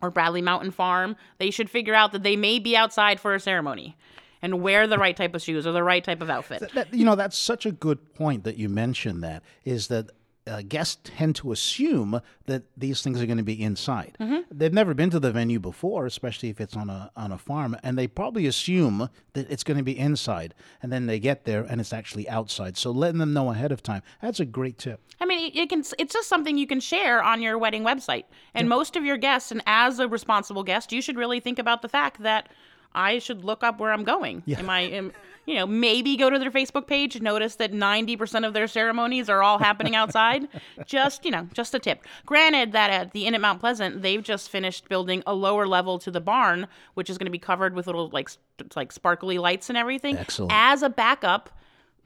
or 0.00 0.10
Bradley 0.10 0.42
Mountain 0.42 0.72
Farm, 0.72 1.16
they 1.38 1.50
should 1.50 1.70
figure 1.70 1.94
out 1.94 2.12
that 2.12 2.22
they 2.22 2.36
may 2.36 2.58
be 2.58 2.76
outside 2.76 3.20
for 3.20 3.34
a 3.34 3.40
ceremony 3.40 3.96
and 4.42 4.60
wear 4.60 4.86
the 4.86 4.98
right 4.98 5.16
type 5.16 5.34
of 5.34 5.42
shoes 5.42 5.66
or 5.66 5.72
the 5.72 5.84
right 5.84 6.02
type 6.02 6.20
of 6.20 6.28
outfit. 6.28 6.72
That, 6.74 6.92
you 6.92 7.04
know, 7.04 7.14
that's 7.14 7.38
such 7.38 7.64
a 7.64 7.72
good 7.72 8.14
point 8.14 8.44
that 8.44 8.56
you 8.56 8.68
mentioned 8.68 9.22
that 9.22 9.42
is 9.64 9.86
that 9.88 10.10
uh, 10.46 10.62
guests 10.66 10.98
tend 11.04 11.36
to 11.36 11.52
assume 11.52 12.20
that 12.46 12.64
these 12.76 13.02
things 13.02 13.22
are 13.22 13.26
going 13.26 13.38
to 13.38 13.44
be 13.44 13.62
inside. 13.62 14.16
They've 14.50 14.72
never 14.72 14.94
been 14.94 15.10
to 15.10 15.20
the 15.20 15.30
venue 15.30 15.60
before, 15.60 16.06
especially 16.06 16.48
if 16.50 16.60
it's 16.60 16.76
on 16.76 16.90
a 16.90 17.10
on 17.16 17.32
a 17.32 17.38
farm, 17.38 17.76
and 17.82 17.96
they 17.96 18.06
probably 18.06 18.46
assume 18.46 19.08
that 19.34 19.50
it's 19.50 19.64
going 19.64 19.76
to 19.76 19.82
be 19.82 19.98
inside. 19.98 20.54
And 20.82 20.92
then 20.92 21.06
they 21.06 21.18
get 21.18 21.44
there 21.44 21.62
and 21.62 21.80
it's 21.80 21.92
actually 21.92 22.28
outside. 22.28 22.76
So 22.76 22.90
letting 22.90 23.18
them 23.18 23.32
know 23.32 23.50
ahead 23.50 23.72
of 23.72 23.82
time 23.82 24.02
that's 24.20 24.40
a 24.40 24.44
great 24.44 24.78
tip. 24.78 25.00
I 25.20 25.24
mean, 25.24 25.52
it, 25.52 25.56
it 25.56 25.68
can. 25.68 25.84
It's 25.98 26.12
just 26.12 26.28
something 26.28 26.58
you 26.58 26.66
can 26.66 26.80
share 26.80 27.22
on 27.22 27.40
your 27.40 27.56
wedding 27.58 27.84
website. 27.84 28.24
And 28.54 28.68
most 28.68 28.96
of 28.96 29.04
your 29.04 29.16
guests, 29.16 29.52
and 29.52 29.62
as 29.66 29.98
a 29.98 30.08
responsible 30.08 30.64
guest, 30.64 30.92
you 30.92 31.00
should 31.00 31.16
really 31.16 31.40
think 31.40 31.58
about 31.58 31.82
the 31.82 31.88
fact 31.88 32.22
that 32.22 32.48
I 32.94 33.18
should 33.18 33.44
look 33.44 33.62
up 33.62 33.80
where 33.80 33.92
I'm 33.92 34.04
going. 34.04 34.42
Yeah. 34.46 34.58
Am 34.58 34.70
I? 34.70 34.80
Am, 34.80 35.12
you 35.46 35.54
know, 35.54 35.66
maybe 35.66 36.16
go 36.16 36.30
to 36.30 36.38
their 36.38 36.50
Facebook 36.50 36.86
page. 36.86 37.20
Notice 37.20 37.56
that 37.56 37.72
90% 37.72 38.46
of 38.46 38.54
their 38.54 38.68
ceremonies 38.68 39.28
are 39.28 39.42
all 39.42 39.58
happening 39.58 39.96
outside. 39.96 40.48
just 40.86 41.24
you 41.24 41.30
know, 41.30 41.48
just 41.52 41.74
a 41.74 41.78
tip. 41.78 42.04
Granted 42.26 42.72
that 42.72 42.90
at 42.90 43.12
the 43.12 43.26
Inn 43.26 43.34
at 43.34 43.40
Mount 43.40 43.60
Pleasant, 43.60 44.02
they've 44.02 44.22
just 44.22 44.50
finished 44.50 44.88
building 44.88 45.22
a 45.26 45.34
lower 45.34 45.66
level 45.66 45.98
to 45.98 46.10
the 46.10 46.20
barn, 46.20 46.68
which 46.94 47.10
is 47.10 47.18
going 47.18 47.26
to 47.26 47.32
be 47.32 47.38
covered 47.38 47.74
with 47.74 47.86
little 47.86 48.08
like 48.10 48.30
like 48.76 48.92
sparkly 48.92 49.38
lights 49.38 49.68
and 49.68 49.76
everything. 49.76 50.16
Excellent. 50.16 50.52
As 50.54 50.82
a 50.82 50.88
backup. 50.88 51.50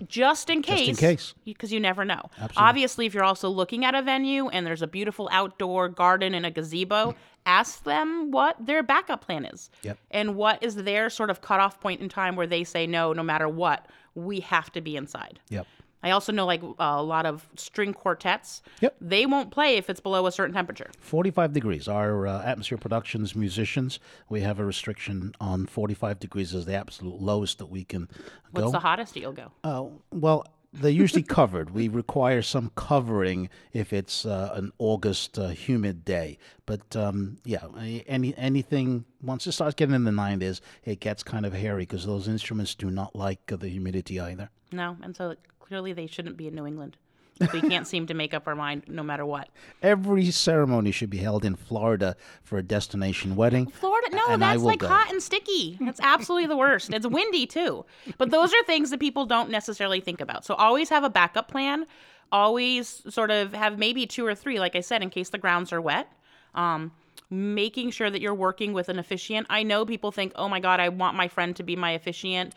Just 0.07 0.51
in 0.51 0.63
case. 0.63 0.89
Just 0.89 1.03
in 1.03 1.09
case. 1.09 1.35
Because 1.45 1.73
you 1.73 1.81
never 1.81 2.05
know. 2.05 2.21
Absolutely. 2.33 2.57
Obviously, 2.57 3.07
if 3.07 3.15
you're 3.15 3.25
also 3.25 3.49
looking 3.49 3.85
at 3.85 3.95
a 3.95 4.03
venue 4.03 4.49
and 4.49 4.67
there's 4.67 4.83
a 4.83 4.87
beautiful 4.87 5.29
outdoor 5.33 5.89
garden 5.89 6.35
and 6.35 6.45
a 6.45 6.51
gazebo, 6.51 7.15
ask 7.47 7.83
them 7.85 8.31
what 8.31 8.57
their 8.65 8.83
backup 8.83 9.25
plan 9.25 9.45
is. 9.47 9.71
Yep. 9.83 9.99
And 10.11 10.37
what 10.37 10.63
is 10.63 10.75
their 10.77 11.09
sort 11.09 11.31
of 11.31 11.41
cutoff 11.41 11.81
point 11.81 12.01
in 12.01 12.09
time 12.09 12.37
where 12.37 12.47
they 12.47 12.65
say, 12.65 12.87
no, 12.87 13.13
no 13.13 13.23
matter 13.23 13.49
what, 13.49 13.87
we 14.15 14.41
have 14.41 14.71
to 14.73 14.81
be 14.81 14.97
inside. 14.97 15.41
Yep. 15.49 15.67
I 16.03 16.11
also 16.11 16.33
know 16.33 16.47
like 16.47 16.63
a 16.79 17.03
lot 17.03 17.27
of 17.27 17.49
string 17.57 17.93
quartets. 17.93 18.63
Yep. 18.81 18.97
They 19.01 19.27
won't 19.27 19.51
play 19.51 19.77
if 19.77 19.91
it's 19.91 20.01
below 20.01 20.27
a 20.27 20.33
certain 20.33 20.55
temperature. 20.55 20.91
45 21.01 21.53
degrees. 21.53 21.89
Our 21.89 22.27
uh, 22.27 22.43
Atmosphere 22.43 22.79
Productions 22.79 23.35
musicians, 23.35 23.99
we 24.29 24.41
have 24.43 24.59
a 24.59 24.65
restriction 24.65 25.35
on 25.41 25.67
45 25.67 26.21
degrees 26.21 26.55
as 26.55 26.67
the 26.67 26.75
absolute 26.75 27.21
lowest 27.21 27.59
that 27.59 27.67
we 27.67 27.85
can 27.85 28.09
go. 28.55 28.63
What's 28.63 28.73
the 28.73 28.79
hottest 28.81 29.17
you'll 29.17 29.33
go? 29.33 29.51
Uh, 29.65 29.87
well, 30.13 30.47
they're 30.73 30.91
usually 30.91 31.23
covered. 31.41 31.71
We 31.71 31.89
require 31.89 32.43
some 32.43 32.71
covering 32.75 33.49
if 33.73 33.93
it's 33.93 34.27
uh, 34.27 34.53
an 34.55 34.73
August 34.79 35.39
uh, 35.39 35.49
humid 35.49 36.05
day. 36.05 36.39
But 36.67 36.95
um, 36.97 37.39
yeah, 37.45 37.67
any 38.07 38.37
anything 38.37 39.05
once 39.23 39.47
it 39.47 39.53
starts 39.53 39.75
getting 39.75 39.95
in 39.95 40.05
the 40.05 40.11
90s, 40.11 40.61
it 40.85 41.01
gets 41.01 41.23
kind 41.23 41.47
of 41.47 41.53
hairy 41.53 41.83
because 41.83 42.07
those 42.07 42.29
instruments 42.29 42.75
do 42.75 42.91
not 42.91 43.17
like 43.17 43.51
uh, 43.53 43.57
the 43.57 43.69
humidity 43.69 44.21
either. 44.21 44.51
No. 44.73 44.97
And 45.03 45.17
so 45.17 45.37
clearly 45.67 45.93
they 45.93 46.07
shouldn't 46.07 46.37
be 46.37 46.49
in 46.49 46.55
New 46.55 46.67
England. 46.67 46.97
We 47.53 47.61
can't 47.61 47.87
seem 47.87 48.07
to 48.07 48.15
make 48.15 48.33
up 48.33 48.47
our 48.47 48.55
mind 48.55 48.85
no 48.89 49.03
matter 49.03 49.27
what. 49.27 49.49
Every 49.83 50.31
ceremony 50.31 50.91
should 50.91 51.11
be 51.11 51.19
held 51.19 51.45
in 51.45 51.55
Florida 51.55 52.17
for 52.43 52.59
a 52.59 52.63
destination 52.63 53.37
wedding. 53.37 53.67
Florida, 53.67 54.17
no, 54.17 54.37
that's 54.39 54.63
like 54.63 54.81
go. 54.81 54.89
hot 54.89 55.11
and 55.11 55.23
sticky. 55.23 55.77
That's 55.81 56.01
absolutely 56.01 56.47
the 56.47 56.57
worst. 56.57 56.93
It's 56.93 57.07
windy 57.07 57.47
too. 57.47 57.85
But 58.17 58.31
those 58.31 58.55
are 58.55 58.65
things 58.65 58.91
that 58.91 59.01
people 59.01 59.27
don't 59.27 59.51
necessarily 59.51 60.01
think 60.01 60.21
about. 60.21 60.47
So 60.47 60.55
always 60.55 60.89
have 60.89 61.05
a 61.05 61.11
backup 61.11 61.49
plan. 61.49 61.85
Always 62.33 63.03
sort 63.13 63.31
of 63.31 63.53
have 63.53 63.79
maybe 63.79 64.07
two 64.07 64.27
or 64.27 64.35
three, 64.35 64.59
like 64.59 64.75
I 64.75 64.81
said, 64.81 65.03
in 65.03 65.11
case 65.11 65.29
the 65.29 65.39
grounds 65.39 65.73
are 65.73 65.81
wet. 65.81 66.11
Um, 66.55 66.93
making 67.29 67.91
sure 67.91 68.09
that 68.09 68.21
you're 68.21 68.35
working 68.35 68.73
with 68.73 68.89
an 68.89 68.99
officiant. 68.99 69.47
I 69.51 69.63
know 69.63 69.85
people 69.85 70.11
think, 70.13 70.33
oh 70.37 70.49
my 70.49 70.61
God, 70.61 70.81
I 70.81 70.89
want 70.89 71.17
my 71.17 71.29
friend 71.29 71.55
to 71.57 71.63
be 71.63 71.77
my 71.77 71.91
officiant. 71.91 72.55